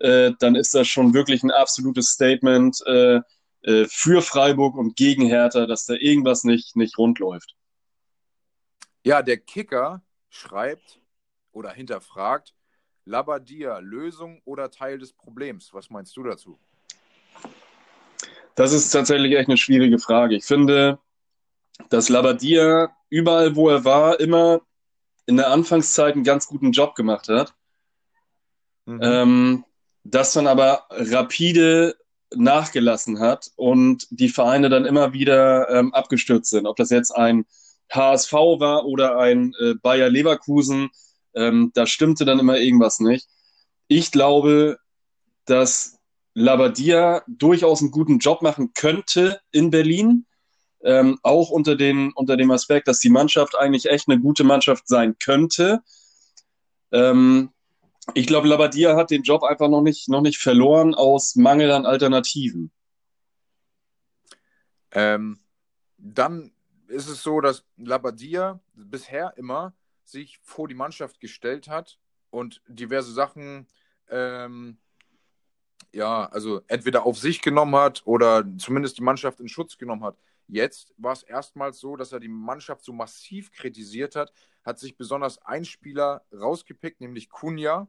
[0.00, 3.20] äh, dann ist das schon wirklich ein absolutes Statement äh,
[3.62, 7.54] äh, für Freiburg und gegen Hertha, dass da irgendwas nicht, nicht rund läuft.
[9.04, 11.00] Ja, der Kicker schreibt
[11.52, 12.54] oder hinterfragt,
[13.04, 15.72] Labadia, Lösung oder Teil des Problems?
[15.72, 16.58] Was meinst du dazu?
[18.56, 20.34] Das ist tatsächlich echt eine schwierige Frage.
[20.34, 20.98] Ich finde,
[21.90, 24.62] dass Labadia überall, wo er war, immer
[25.26, 27.54] in der Anfangszeit einen ganz guten Job gemacht hat.
[28.86, 29.00] Mhm.
[29.02, 29.64] Ähm,
[30.04, 31.96] das dann aber rapide
[32.34, 36.66] nachgelassen hat und die Vereine dann immer wieder ähm, abgestürzt sind.
[36.66, 37.44] Ob das jetzt ein
[37.90, 40.90] HSV war oder ein äh, Bayer Leverkusen,
[41.34, 43.28] ähm, da stimmte dann immer irgendwas nicht.
[43.88, 44.78] Ich glaube,
[45.44, 45.98] dass
[46.34, 50.26] Labadia durchaus einen guten Job machen könnte in Berlin.
[50.82, 54.86] Ähm, auch unter, den, unter dem Aspekt, dass die Mannschaft eigentlich echt eine gute Mannschaft
[54.86, 55.80] sein könnte.
[56.92, 57.50] Ähm,
[58.14, 61.86] ich glaube, Labadia hat den Job einfach noch nicht, noch nicht verloren aus Mangel an
[61.86, 62.70] Alternativen.
[64.92, 65.40] Ähm,
[65.98, 66.52] dann
[66.88, 71.98] ist es so, dass Labadia bisher immer sich vor die Mannschaft gestellt hat
[72.30, 73.66] und diverse Sachen,
[74.08, 74.78] ähm,
[75.92, 80.16] ja, also entweder auf sich genommen hat oder zumindest die Mannschaft in Schutz genommen hat.
[80.48, 84.32] Jetzt war es erstmals so, dass er die Mannschaft so massiv kritisiert hat,
[84.64, 87.88] hat sich besonders ein Spieler rausgepickt, nämlich Kunja,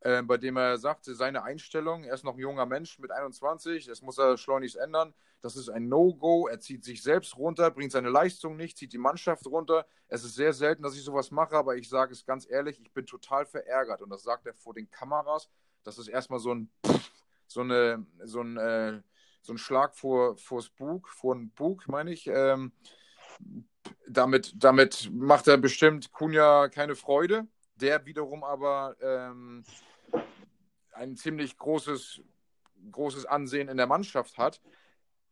[0.00, 3.86] äh, bei dem er sagte, seine Einstellung, er ist noch ein junger Mensch mit 21,
[3.86, 5.14] das muss er schleunigst ändern.
[5.40, 6.48] Das ist ein No-Go.
[6.48, 9.86] Er zieht sich selbst runter, bringt seine Leistung nicht, zieht die Mannschaft runter.
[10.08, 12.92] Es ist sehr selten, dass ich sowas mache, aber ich sage es ganz ehrlich, ich
[12.92, 14.02] bin total verärgert.
[14.02, 15.48] Und das sagt er vor den Kameras.
[15.84, 16.70] Das ist erstmal so ein,
[17.46, 19.00] so eine, so ein, äh,
[19.42, 22.26] so ein Schlag vor, vors Bug, vor den Bug, meine ich.
[22.26, 22.72] Ähm,
[24.08, 27.46] damit, damit macht er bestimmt Kunja keine Freude.
[27.80, 29.64] Der wiederum aber ähm,
[30.92, 32.20] ein ziemlich großes,
[32.90, 34.60] großes Ansehen in der Mannschaft hat,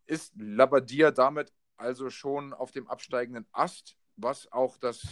[0.07, 5.03] ist Labadia damit also schon auf dem absteigenden Ast, was auch das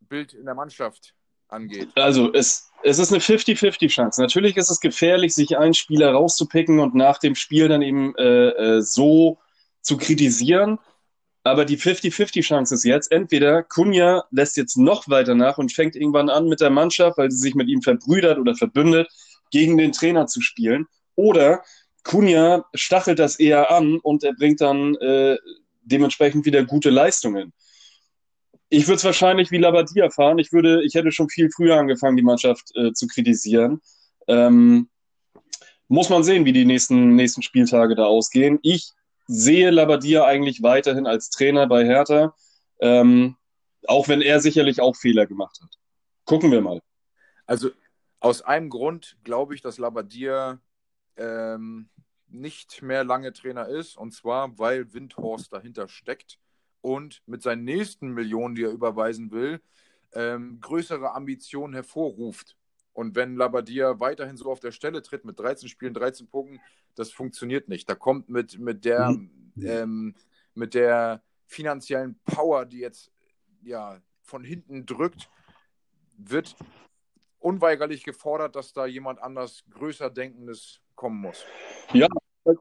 [0.00, 1.14] Bild in der Mannschaft
[1.48, 1.88] angeht.
[1.96, 4.20] Also es, es ist eine 50-50-Chance.
[4.20, 8.48] Natürlich ist es gefährlich, sich einen Spieler rauszupicken und nach dem Spiel dann eben äh,
[8.76, 9.38] äh, so
[9.80, 10.78] zu kritisieren.
[11.44, 16.28] Aber die 50-50-Chance ist jetzt, entweder Kunja lässt jetzt noch weiter nach und fängt irgendwann
[16.28, 19.08] an mit der Mannschaft, weil sie sich mit ihm verbrüdert oder verbündet,
[19.50, 20.86] gegen den Trainer zu spielen.
[21.14, 21.62] Oder
[22.04, 25.36] Kunja stachelt das eher an und er bringt dann äh,
[25.82, 27.52] dementsprechend wieder gute Leistungen.
[28.68, 30.38] Ich würde es wahrscheinlich wie Labadia fahren.
[30.38, 33.80] Ich würde, ich hätte schon viel früher angefangen, die Mannschaft äh, zu kritisieren.
[34.26, 34.88] Ähm,
[35.88, 38.58] muss man sehen, wie die nächsten, nächsten Spieltage da ausgehen.
[38.62, 38.92] Ich
[39.28, 42.34] sehe Labadia eigentlich weiterhin als Trainer bei Hertha,
[42.80, 43.36] ähm,
[43.86, 45.78] auch wenn er sicherlich auch Fehler gemacht hat.
[46.24, 46.80] Gucken wir mal.
[47.46, 47.70] Also
[48.20, 50.60] aus einem Grund glaube ich, dass Labadia
[51.16, 51.88] ähm,
[52.26, 56.38] nicht mehr lange Trainer ist, und zwar, weil Windhorst dahinter steckt
[56.80, 59.60] und mit seinen nächsten Millionen, die er überweisen will,
[60.12, 62.57] ähm, größere Ambitionen hervorruft.
[62.98, 66.60] Und wenn Labadia weiterhin so auf der Stelle tritt mit 13 Spielen, 13 Punkten,
[66.96, 67.88] das funktioniert nicht.
[67.88, 69.30] Da kommt mit, mit der, mhm.
[69.62, 70.14] ähm,
[70.54, 73.12] mit der finanziellen Power, die jetzt
[73.62, 75.30] ja von hinten drückt,
[76.16, 76.56] wird
[77.38, 81.44] unweigerlich gefordert, dass da jemand anders größer Denkendes kommen muss.
[81.92, 82.08] Ja,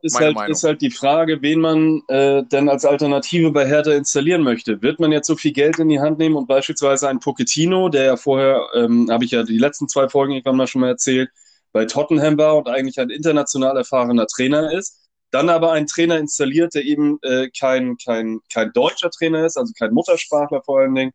[0.01, 4.41] ist halt, ist halt die Frage, wen man äh, denn als Alternative bei Hertha installieren
[4.41, 4.81] möchte.
[4.81, 8.05] Wird man jetzt so viel Geld in die Hand nehmen und beispielsweise einen Pochettino, der
[8.05, 11.29] ja vorher, ähm, habe ich ja die letzten zwei Folgen irgendwann mal schon mal erzählt,
[11.71, 16.73] bei Tottenham war und eigentlich ein international erfahrener Trainer ist, dann aber einen Trainer installiert,
[16.73, 21.11] der eben äh, kein, kein, kein deutscher Trainer ist, also kein Muttersprachler vor allen Dingen,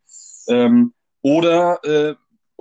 [0.47, 2.15] ähm, oder äh,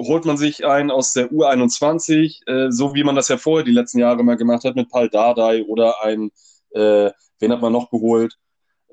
[0.04, 3.72] holt man sich einen aus der U21, äh, so wie man das ja vorher die
[3.72, 6.30] letzten Jahre mal gemacht hat mit Paul Dardai oder ein,
[6.70, 8.36] äh, wen hat man noch geholt?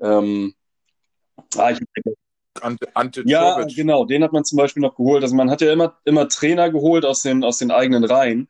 [0.00, 0.54] Ähm,
[1.56, 1.80] ah, ich,
[2.60, 3.76] Ante, Ante ja, Tobic.
[3.76, 5.22] genau, den hat man zum Beispiel noch geholt.
[5.22, 8.48] Also man hat ja immer, immer Trainer geholt aus den, aus den eigenen Reihen.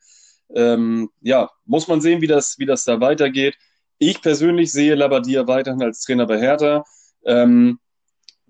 [0.54, 3.56] Ähm, ja, muss man sehen, wie das, wie das da weitergeht.
[3.98, 6.84] Ich persönlich sehe Labadia weiterhin als Trainer bei Hertha.
[7.24, 7.78] Ähm,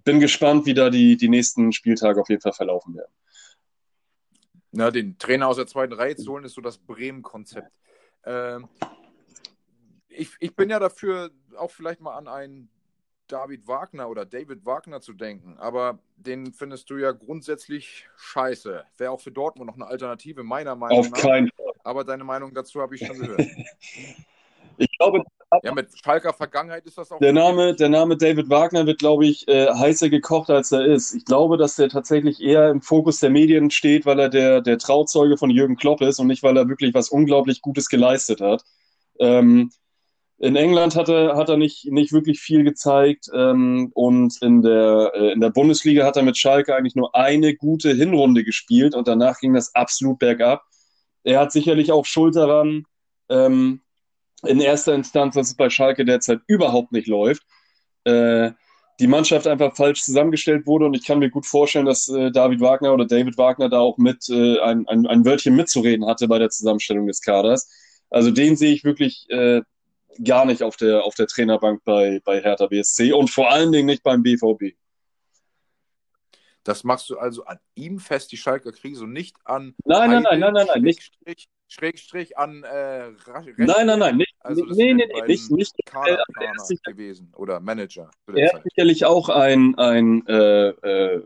[0.04, 3.12] bin gespannt, wie da die, die nächsten Spieltage auf jeden Fall verlaufen werden.
[4.72, 7.70] Na, den Trainer aus der zweiten Reihe zu holen, ist so das Bremen-Konzept.
[8.24, 8.68] Ähm,
[10.08, 12.70] ich, ich bin ja dafür, auch vielleicht mal an einen
[13.26, 18.84] David Wagner oder David Wagner zu denken, aber den findest du ja grundsätzlich scheiße.
[18.96, 21.18] Wäre auch für Dortmund noch eine Alternative, meiner Meinung Auf nach.
[21.18, 21.72] Auf keinen Fall.
[21.84, 23.40] Aber deine Meinung dazu habe ich schon gehört.
[24.76, 25.22] ich glaube,
[25.62, 27.18] ja, mit Schalker Vergangenheit ist das auch.
[27.18, 31.14] Der Name, der Name David Wagner wird, glaube ich, äh, heißer gekocht, als er ist.
[31.14, 34.78] Ich glaube, dass der tatsächlich eher im Fokus der Medien steht, weil er der, der
[34.78, 38.62] Trauzeuge von Jürgen Klopp ist und nicht, weil er wirklich was unglaublich Gutes geleistet hat.
[39.18, 39.70] Ähm,
[40.38, 45.12] in England hat er, hat er nicht, nicht wirklich viel gezeigt ähm, und in der,
[45.14, 49.06] äh, in der Bundesliga hat er mit Schalke eigentlich nur eine gute Hinrunde gespielt und
[49.06, 50.62] danach ging das absolut bergab.
[51.24, 52.84] Er hat sicherlich auch Schuld daran,
[53.28, 53.82] ähm,
[54.44, 57.42] in erster Instanz, dass es bei Schalke derzeit überhaupt nicht läuft.
[58.04, 58.52] Äh,
[59.00, 62.60] die Mannschaft einfach falsch zusammengestellt wurde und ich kann mir gut vorstellen, dass äh, David
[62.60, 66.38] Wagner oder David Wagner da auch mit äh, ein, ein, ein Wörtchen mitzureden hatte bei
[66.38, 67.70] der Zusammenstellung des Kaders.
[68.10, 69.62] Also den sehe ich wirklich äh,
[70.22, 73.86] gar nicht auf der, auf der Trainerbank bei, bei Hertha BSC und vor allen Dingen
[73.86, 74.74] nicht beim BVB.
[76.64, 79.74] Das machst du also an ihm fest, die Schalker Krise, und nicht an.
[79.84, 81.48] Nein, nein, nein, nein, nein, nein, nicht.
[81.68, 82.64] Schrägstrich an.
[82.64, 83.12] Äh,
[83.56, 84.34] nein, nein, nein, nicht.
[84.40, 85.50] Also nee, nee, nee, nicht.
[85.50, 86.16] nicht äh,
[86.64, 88.10] sicher, gewesen oder Manager.
[88.34, 89.76] Er hat sicherlich auch ein.
[89.78, 91.22] ein äh, äh,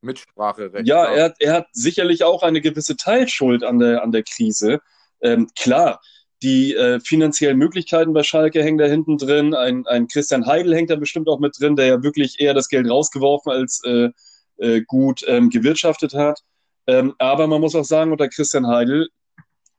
[0.00, 0.86] Mitspracherecht.
[0.86, 4.80] Ja, er hat, er hat sicherlich auch eine gewisse Teilschuld an der, an der Krise.
[5.20, 6.00] Ähm, klar,
[6.42, 9.54] die äh, finanziellen Möglichkeiten bei Schalke hängen da hinten drin.
[9.54, 12.68] Ein, ein Christian Heidel hängt da bestimmt auch mit drin, der ja wirklich eher das
[12.68, 14.10] Geld rausgeworfen als äh,
[14.58, 16.40] äh, gut ähm, gewirtschaftet hat.
[16.86, 19.08] Ähm, aber man muss auch sagen, unter Christian Heidel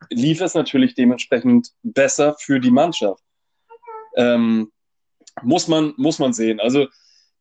[0.08, 3.22] lief es natürlich dementsprechend besser für die Mannschaft.
[4.16, 4.70] Ähm,
[5.42, 6.60] muss, man, muss man sehen.
[6.60, 6.86] Also,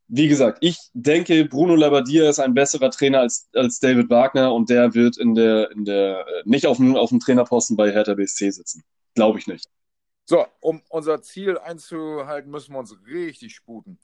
[0.07, 4.69] wie gesagt, ich denke, Bruno Labbadia ist ein besserer Trainer als, als David Wagner und
[4.69, 8.15] der wird in der, in der, äh, nicht auf dem, auf dem Trainerposten bei Hertha
[8.15, 8.83] BSC sitzen.
[9.13, 9.65] Glaube ich nicht.
[10.25, 13.99] So, um unser Ziel einzuhalten, müssen wir uns richtig sputen.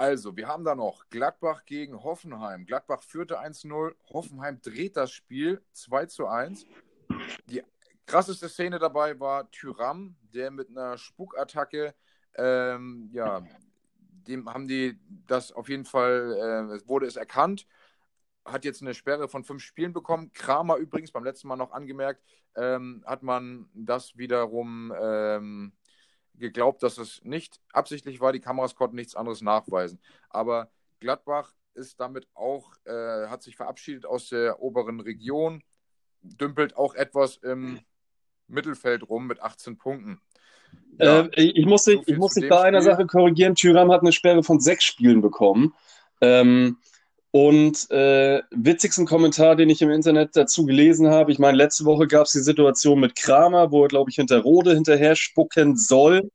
[0.00, 2.64] Also, wir haben da noch Gladbach gegen Hoffenheim.
[2.64, 6.64] Gladbach führte 1-0, Hoffenheim dreht das Spiel 2 1.
[7.44, 7.62] Die
[8.06, 11.94] krasseste Szene dabei war Tyram, der mit einer Spukattacke,
[12.36, 13.42] ähm, ja,
[14.26, 17.66] dem haben die das auf jeden Fall, äh, wurde es erkannt,
[18.46, 20.32] hat jetzt eine Sperre von fünf Spielen bekommen.
[20.32, 22.24] Kramer übrigens, beim letzten Mal noch angemerkt,
[22.56, 25.74] ähm, hat man das wiederum ähm,
[26.40, 28.32] geglaubt, dass es nicht absichtlich war.
[28.32, 30.00] Die Kameras konnten nichts anderes nachweisen.
[30.28, 35.62] Aber Gladbach ist damit auch, äh, hat sich verabschiedet aus der oberen Region,
[36.22, 37.80] dümpelt auch etwas im
[38.48, 40.20] Mittelfeld rum mit 18 Punkten.
[40.98, 43.54] Ja, äh, ich muss dich, ich muss dich bei einer Sache korrigieren.
[43.54, 45.74] Tyram hat eine Sperre von sechs Spielen bekommen.
[46.20, 46.78] Ähm,
[47.32, 52.08] und äh, witzigsten Kommentar, den ich im Internet dazu gelesen habe, ich meine, letzte Woche
[52.08, 56.30] gab es die Situation mit Kramer, wo er, glaube ich, hinter Rode hinterher spucken soll.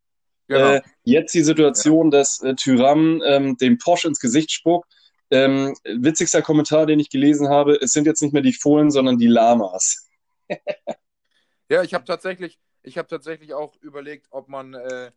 [0.47, 0.75] Genau.
[0.75, 2.19] Äh, jetzt die Situation, ja.
[2.19, 4.89] dass äh, Tyram ähm, dem Porsche ins Gesicht spuckt.
[5.31, 9.17] Ähm, witzigster Kommentar, den ich gelesen habe, es sind jetzt nicht mehr die Fohlen, sondern
[9.17, 10.07] die Lamas.
[11.69, 15.11] ja, ich habe tatsächlich, ich habe tatsächlich auch überlegt, ob man, äh,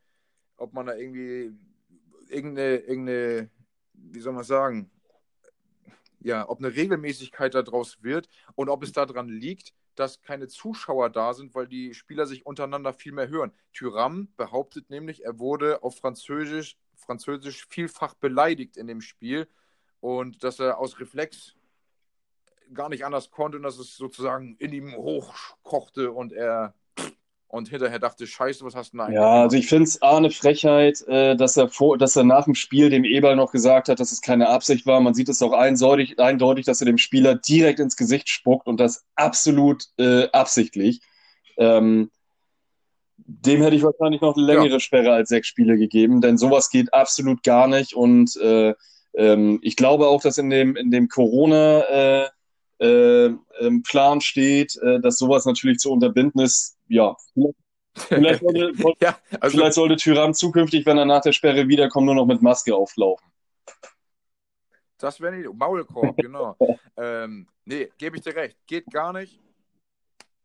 [0.56, 1.52] ob man da irgendwie
[2.28, 3.50] irgendeine, irgendeine,
[3.92, 4.90] wie soll man sagen,
[6.20, 11.34] ja, ob eine Regelmäßigkeit daraus wird und ob es daran liegt, dass keine Zuschauer da
[11.34, 13.52] sind, weil die Spieler sich untereinander viel mehr hören.
[13.72, 19.48] Thuram behauptet nämlich, er wurde auf Französisch, Französisch vielfach beleidigt in dem Spiel
[20.00, 21.56] und dass er aus Reflex
[22.72, 26.74] gar nicht anders konnte und dass es sozusagen in ihm hochkochte und er
[27.48, 30.18] und hinterher dachte, scheiße, was hast du denn eigentlich Ja, also ich finde es A,
[30.18, 33.88] eine Frechheit, äh, dass, er vor, dass er nach dem Spiel dem Eberl noch gesagt
[33.88, 35.00] hat, dass es keine Absicht war.
[35.00, 38.78] Man sieht es auch eindeutig, eindeutig, dass er dem Spieler direkt ins Gesicht spuckt und
[38.78, 41.00] das absolut äh, absichtlich.
[41.56, 42.10] Ähm,
[43.16, 46.92] dem hätte ich wahrscheinlich noch eine längere Sperre als sechs Spiele gegeben, denn sowas geht
[46.92, 47.94] absolut gar nicht.
[47.94, 48.74] Und äh,
[49.14, 52.28] ähm, ich glaube auch, dass in dem, in dem Corona äh,
[52.78, 53.30] äh,
[53.88, 56.76] Plan steht, äh, dass sowas natürlich zu unterbinden ist.
[56.88, 57.16] Ja,
[57.94, 62.14] vielleicht sollte, ja, also vielleicht sollte Tyram zukünftig, wenn er nach der Sperre wiederkommt, nur
[62.14, 63.26] noch mit Maske auflaufen.
[64.98, 65.52] das wäre nicht.
[65.52, 66.56] Maulkorb, genau.
[66.96, 68.56] ähm, nee, gebe ich dir recht.
[68.66, 69.40] Geht gar nicht.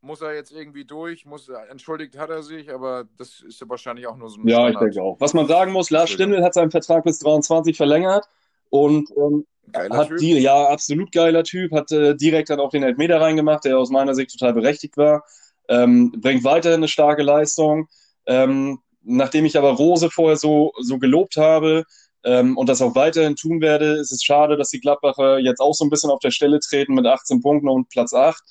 [0.01, 4.05] Muss er jetzt irgendwie durch, muss, entschuldigt hat er sich, aber das ist ja wahrscheinlich
[4.05, 4.81] auch nur so ein Ja, ich Standard.
[4.81, 5.19] denke auch.
[5.21, 8.27] Was man sagen muss, Lars Stindl hat seinen Vertrag bis 23 verlängert
[8.73, 9.45] und ähm,
[9.91, 10.17] hat Typ.
[10.17, 13.91] die, ja, absolut geiler Typ, hat äh, direkt dann auch den Elfmeter reingemacht, der aus
[13.91, 15.23] meiner Sicht total berechtigt war.
[15.69, 17.87] Ähm, bringt weiterhin eine starke Leistung.
[18.25, 21.83] Ähm, nachdem ich aber Rose vorher so, so gelobt habe
[22.23, 25.73] ähm, und das auch weiterhin tun werde, ist es schade, dass die Gladbacher jetzt auch
[25.75, 28.41] so ein bisschen auf der Stelle treten mit 18 Punkten und Platz 8.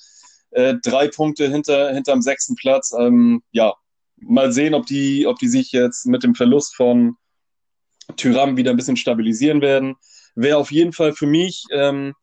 [0.51, 2.93] Äh, drei Punkte hinter, hinterm sechsten Platz.
[2.97, 3.73] Ähm, ja,
[4.15, 7.17] mal sehen, ob die, ob die sich jetzt mit dem Verlust von
[8.15, 9.95] Tyram wieder ein bisschen stabilisieren werden.
[10.35, 12.13] Wer auf jeden Fall für mich ähm,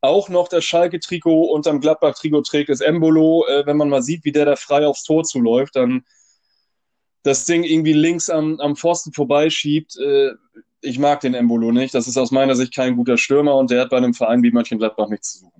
[0.00, 3.46] auch noch das Schalke-Trikot unterm Gladbach-Trikot trägt, ist Embolo.
[3.46, 6.04] Äh, wenn man mal sieht, wie der da frei aufs Tor zuläuft, dann
[7.22, 9.96] das Ding irgendwie links am, am Pfosten vorbeischiebt.
[9.96, 10.32] Äh,
[10.82, 11.94] ich mag den Embolo nicht.
[11.94, 14.50] Das ist aus meiner Sicht kein guter Stürmer und der hat bei einem Verein wie
[14.50, 15.53] Mönchengladbach nichts zu suchen.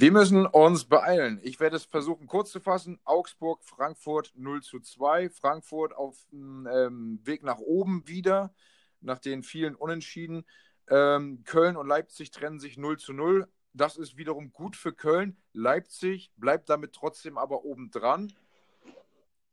[0.00, 1.40] Wir müssen uns beeilen.
[1.42, 2.98] Ich werde es versuchen, kurz zu fassen.
[3.04, 5.28] Augsburg, Frankfurt 0 zu 2.
[5.28, 8.54] Frankfurt auf dem ähm, Weg nach oben wieder,
[9.02, 10.46] nach den vielen Unentschieden.
[10.88, 13.46] Ähm, Köln und Leipzig trennen sich 0 zu 0.
[13.74, 15.36] Das ist wiederum gut für Köln.
[15.52, 18.32] Leipzig bleibt damit trotzdem aber obendran.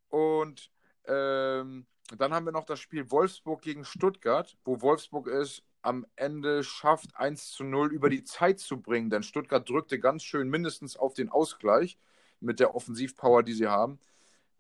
[0.08, 0.72] Und
[1.08, 6.64] ähm, dann haben wir noch das Spiel Wolfsburg gegen Stuttgart, wo Wolfsburg es am Ende
[6.64, 9.10] schafft, 1 zu 0 über die Zeit zu bringen.
[9.10, 11.98] Denn Stuttgart drückte ganz schön mindestens auf den Ausgleich
[12.40, 14.00] mit der Offensivpower, die sie haben.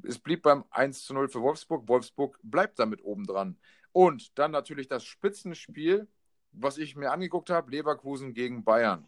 [0.04, 1.88] Es blieb beim 1 zu 0 für Wolfsburg.
[1.88, 3.58] Wolfsburg bleibt damit obendran.
[3.92, 6.08] Und dann natürlich das Spitzenspiel,
[6.52, 9.08] was ich mir angeguckt habe, Leverkusen gegen Bayern.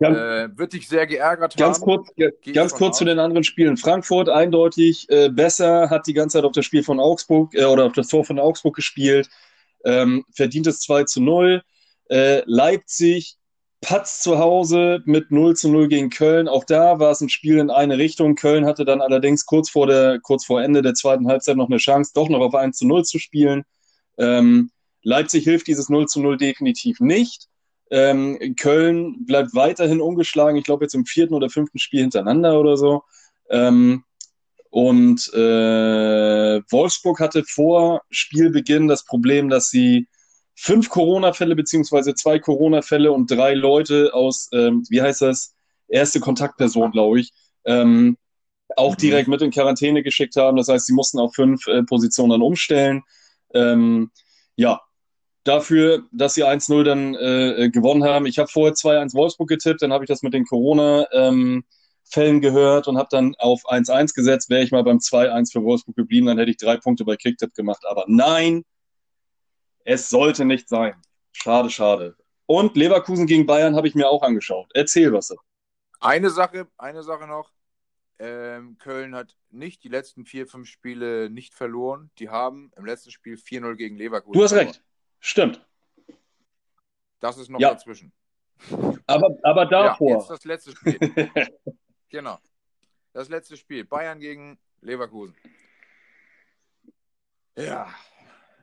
[0.00, 1.84] Ganz, Äh, wird dich sehr geärgert ganz haben.
[1.84, 3.08] kurz, ich ganz kurz zu aus.
[3.08, 3.76] den anderen Spielen.
[3.76, 7.84] Frankfurt eindeutig äh, besser, hat die ganze Zeit auf das Spiel von Augsburg äh, oder
[7.84, 9.28] auf das Tor von Augsburg gespielt.
[9.84, 11.62] Ähm, verdientes 2 zu 0.
[12.10, 13.36] Äh, Leipzig
[13.80, 16.48] patzt zu Hause mit 0 zu 0 gegen Köln.
[16.48, 18.34] Auch da war es ein Spiel in eine Richtung.
[18.34, 21.78] Köln hatte dann allerdings kurz vor, der, kurz vor Ende der zweiten Halbzeit noch eine
[21.78, 23.64] Chance, doch noch auf 1 zu 0 zu spielen.
[24.18, 24.70] Ähm,
[25.02, 27.46] Leipzig hilft dieses 0 zu 0 definitiv nicht.
[27.90, 30.56] Ähm, Köln bleibt weiterhin ungeschlagen.
[30.56, 33.04] Ich glaube jetzt im vierten oder fünften Spiel hintereinander oder so.
[33.48, 34.04] Ähm,
[34.70, 40.08] und äh, Wolfsburg hatte vor Spielbeginn das Problem, dass sie
[40.54, 45.54] fünf Corona-Fälle beziehungsweise zwei Corona-Fälle und drei Leute aus, ähm, wie heißt das,
[45.88, 47.32] erste Kontaktperson, glaube ich,
[47.64, 48.16] ähm,
[48.76, 48.98] auch Mhm.
[48.98, 50.56] direkt mit in Quarantäne geschickt haben.
[50.58, 53.02] Das heißt, sie mussten auf fünf äh, Positionen dann umstellen.
[53.54, 54.10] Ähm,
[54.56, 54.80] ja,
[55.44, 58.26] dafür, dass sie 1-0 dann äh, gewonnen haben.
[58.26, 60.44] Ich habe vorher 2-1 Wolfsburg getippt, dann habe ich das mit den
[62.12, 64.50] Corona-Fällen gehört und habe dann auf 1-1 gesetzt.
[64.50, 67.54] Wäre ich mal beim 2-1 für Wolfsburg geblieben, dann hätte ich drei Punkte bei Kicktipp
[67.54, 67.84] gemacht.
[67.86, 68.64] Aber nein,
[69.84, 70.94] es sollte nicht sein.
[71.32, 72.16] Schade, schade.
[72.46, 74.70] Und Leverkusen gegen Bayern habe ich mir auch angeschaut.
[74.74, 75.34] Erzähl was.
[76.00, 77.50] Eine Sache, eine Sache noch.
[78.20, 82.10] Ähm, Köln hat nicht die letzten vier, fünf Spiele nicht verloren.
[82.18, 84.32] Die haben im letzten Spiel 4-0 gegen Leverkusen.
[84.36, 84.68] Du hast verloren.
[84.68, 84.82] recht.
[85.20, 85.64] Stimmt.
[87.20, 87.70] Das ist noch Ja.
[87.70, 88.12] dazwischen.
[89.06, 90.10] Aber, aber Ja, davor.
[90.18, 90.98] jetzt das letzte Spiel.
[92.08, 92.38] genau.
[93.12, 93.84] Das letzte Spiel.
[93.84, 95.34] Bayern gegen Leverkusen.
[97.56, 97.92] Ja.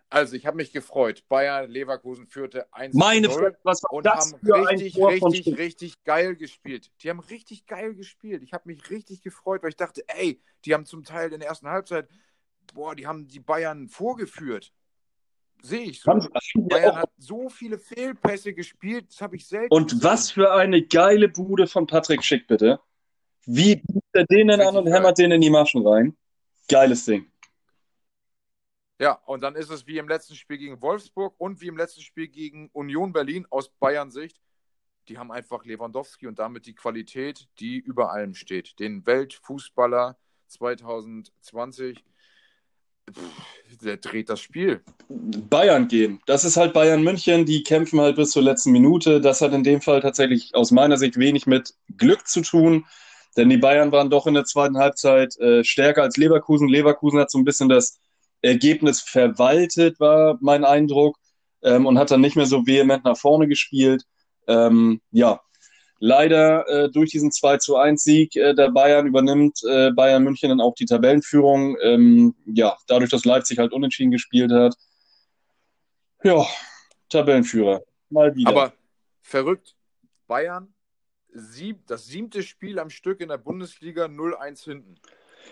[0.10, 1.28] Also, ich habe mich gefreut.
[1.28, 4.66] Bayern, Leverkusen führte 1 Meine zu 0 Fresse, was war und das haben für ein
[4.68, 6.92] richtig, Tor von richtig, richtig geil gespielt.
[7.02, 8.44] Die haben richtig geil gespielt.
[8.44, 11.50] Ich habe mich richtig gefreut, weil ich dachte, ey, die haben zum Teil in der
[11.50, 12.08] ersten Halbzeit,
[12.74, 14.72] boah, die haben die Bayern vorgeführt.
[15.62, 16.12] Sehe ich so.
[16.56, 20.04] Bayern hat so viele Fehlpässe gespielt, das habe ich selten Und gesehen.
[20.04, 22.80] was für eine geile Bude von Patrick Schick, bitte.
[23.46, 26.16] Wie bietet er den denn an und hämmert den in die Maschen rein?
[26.68, 27.32] Geiles Ding.
[29.00, 32.02] Ja, und dann ist es wie im letzten Spiel gegen Wolfsburg und wie im letzten
[32.02, 34.40] Spiel gegen Union Berlin aus Bayern Sicht.
[35.10, 38.80] Die haben einfach Lewandowski und damit die Qualität, die über allem steht.
[38.80, 40.18] Den Weltfußballer
[40.48, 42.04] 2020,
[43.12, 44.82] pff, der dreht das Spiel.
[45.10, 46.22] Bayern gehen.
[46.26, 49.20] Das ist halt Bayern München, die kämpfen halt bis zur letzten Minute.
[49.20, 52.86] Das hat in dem Fall tatsächlich aus meiner Sicht wenig mit Glück zu tun.
[53.38, 56.70] Denn die Bayern waren doch in der zweiten Halbzeit äh, stärker als Leverkusen.
[56.70, 58.00] Leverkusen hat so ein bisschen das
[58.42, 61.18] Ergebnis verwaltet, war mein Eindruck,
[61.66, 64.04] ähm, und hat dann nicht mehr so vehement nach vorne gespielt.
[64.48, 65.42] Ähm, ja,
[66.00, 70.50] leider äh, durch diesen 2 zu 1 Sieg äh, der Bayern übernimmt äh, Bayern München
[70.50, 71.76] dann auch die Tabellenführung.
[71.82, 74.76] Ähm, ja, dadurch, dass Leipzig halt unentschieden gespielt hat.
[76.24, 76.46] Ja,
[77.10, 77.82] Tabellenführer.
[78.10, 78.50] Mal wieder.
[78.50, 78.74] Aber
[79.22, 79.76] verrückt.
[80.28, 80.74] Bayern,
[81.36, 84.96] sieb, das siebte Spiel am Stück in der Bundesliga 0-1 hinten.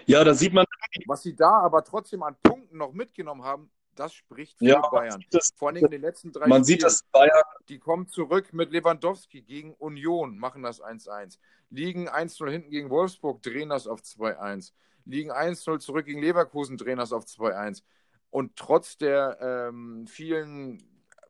[0.06, 0.66] Ja, da sieht man.
[1.06, 5.24] Was sie da aber trotzdem an Punkten noch mitgenommen haben, das spricht für Ja, Bayern.
[5.32, 6.90] das- Vor allem in den letzten drei Man sieht, Spielen.
[6.90, 11.40] dass Bayern Die kommen zurück mit Lewandowski gegen Union, machen das 1-1.
[11.70, 14.74] Liegen 1-0 hinten gegen Wolfsburg, drehen das auf 2-1.
[15.06, 17.84] Liegen 1-0 zurück gegen Leverkusen, drehen das auf 2-1.
[18.32, 20.82] Und trotz der ähm, vielen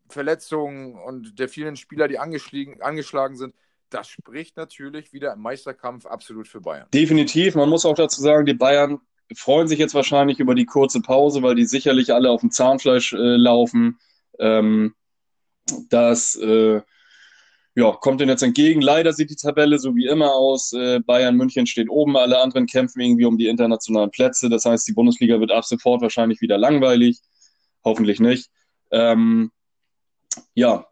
[0.09, 3.53] Verletzungen und der vielen Spieler, die angeschlagen sind,
[3.93, 6.87] das spricht natürlich wieder im Meisterkampf absolut für Bayern.
[6.93, 7.55] Definitiv.
[7.55, 8.99] Man muss auch dazu sagen, die Bayern
[9.35, 13.13] freuen sich jetzt wahrscheinlich über die kurze Pause, weil die sicherlich alle auf dem Zahnfleisch
[13.13, 13.99] äh, laufen.
[14.39, 14.95] Ähm,
[15.89, 16.81] das äh,
[17.75, 18.81] ja, kommt ihnen jetzt entgegen.
[18.81, 20.73] Leider sieht die Tabelle so wie immer aus.
[20.73, 24.49] Äh, Bayern München steht oben, alle anderen kämpfen irgendwie um die internationalen Plätze.
[24.49, 27.19] Das heißt, die Bundesliga wird ab sofort wahrscheinlich wieder langweilig.
[27.83, 28.49] Hoffentlich nicht.
[28.91, 29.51] Ähm,
[30.53, 30.87] ja,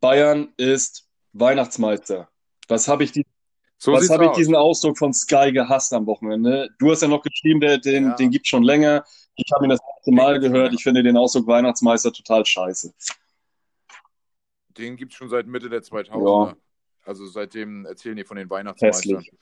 [0.00, 1.03] Bayern ist
[1.34, 2.28] Weihnachtsmeister.
[2.68, 3.26] Was habe ich die
[3.76, 6.70] So was habe ich diesen Ausdruck von Sky gehasst am Wochenende?
[6.78, 8.14] Du hast ja noch geschrieben, der, den, Ja.
[8.14, 9.04] den gibt schon länger.
[9.36, 10.72] Ich habe ihn das erste Mal gehört.
[10.72, 12.94] Ich finde den Ausdruck Weihnachtsmeister total scheiße.
[14.78, 16.48] Den gibt es schon seit Mitte der 2000er.
[16.48, 16.56] Ja.
[17.04, 19.16] Also seitdem erzählen die von den Weihnachtsmeistern.
[19.18, 19.32] Hässlich.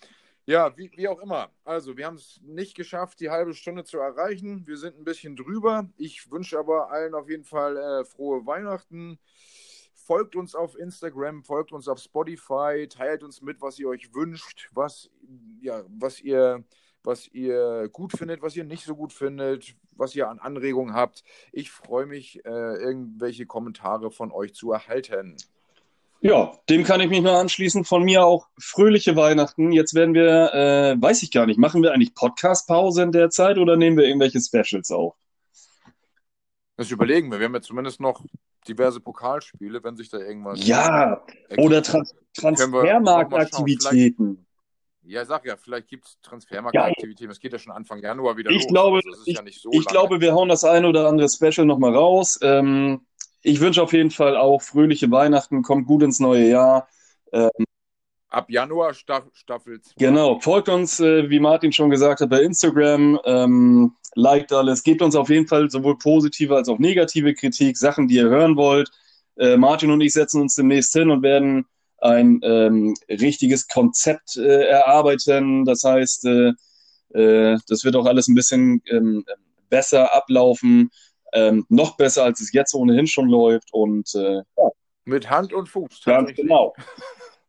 [0.45, 1.51] Ja, wie, wie auch immer.
[1.64, 4.66] Also, wir haben es nicht geschafft, die halbe Stunde zu erreichen.
[4.66, 5.88] Wir sind ein bisschen drüber.
[5.97, 9.20] Ich wünsche aber allen auf jeden Fall äh, frohe Weihnachten.
[10.05, 14.68] Folgt uns auf Instagram, folgt uns auf Spotify, teilt uns mit, was ihr euch wünscht,
[14.72, 15.11] was,
[15.61, 16.64] ja, was, ihr,
[17.05, 21.22] was ihr gut findet, was ihr nicht so gut findet, was ihr an Anregungen habt.
[21.53, 25.36] Ich freue mich, äh, irgendwelche Kommentare von euch zu erhalten.
[26.20, 27.84] Ja, dem kann ich mich nur anschließen.
[27.84, 29.70] Von mir auch fröhliche Weihnachten.
[29.70, 33.59] Jetzt werden wir, äh, weiß ich gar nicht, machen wir eigentlich Podcast-Pause in der Zeit
[33.59, 35.14] oder nehmen wir irgendwelche Specials auf?
[36.76, 37.38] Das überlegen wir.
[37.38, 38.24] Wir haben ja zumindest noch
[38.68, 40.64] diverse Pokalspiele, wenn sich da irgendwas.
[40.66, 41.66] Ja, ergibt.
[41.66, 42.06] oder schauen.
[42.34, 44.46] Transfermarktaktivitäten.
[45.04, 47.30] Ja, sag ja, vielleicht gibt es Transfermarktaktivitäten.
[47.30, 48.68] Es geht ja schon Anfang Januar wieder Ich los.
[48.68, 51.94] glaube, also ich, ja so ich glaube, wir hauen das eine oder andere Special nochmal
[51.94, 52.38] raus.
[52.42, 53.00] Ähm,
[53.42, 56.88] ich wünsche auf jeden Fall auch fröhliche Weihnachten, kommt gut ins neue Jahr.
[58.28, 59.94] Ab Januar Staff Staffel 2.
[59.98, 65.02] Genau, folgt uns, äh, wie Martin schon gesagt hat, bei Instagram, ähm, liked alles, gebt
[65.02, 68.90] uns auf jeden Fall sowohl positive als auch negative Kritik, Sachen, die ihr hören wollt.
[69.36, 71.66] Äh, Martin und ich setzen uns demnächst hin und werden
[71.98, 75.64] ein ähm, richtiges Konzept äh, erarbeiten.
[75.64, 76.52] Das heißt, äh,
[77.14, 79.24] äh, das wird auch alles ein bisschen ähm,
[79.68, 80.90] besser ablaufen,
[81.32, 83.72] ähm, noch besser, als es jetzt ohnehin schon läuft.
[83.72, 84.70] Und äh, ja,
[85.04, 86.02] Mit Hand und Fuß.
[86.04, 86.74] Ganz genau.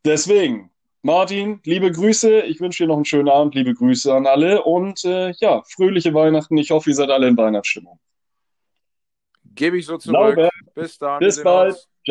[0.05, 0.69] Deswegen,
[1.05, 2.43] Martin, liebe Grüße.
[2.43, 3.55] Ich wünsche dir noch einen schönen Abend.
[3.55, 6.55] Liebe Grüße an alle und äh, ja, fröhliche Weihnachten.
[6.55, 7.99] Ich hoffe, ihr seid alle in Weihnachtsstimmung.
[9.53, 10.35] Gebe ich so zurück.
[10.35, 10.49] Glaube.
[10.73, 11.19] Bis dann.
[11.19, 11.73] Bis bald.
[11.73, 11.89] uns.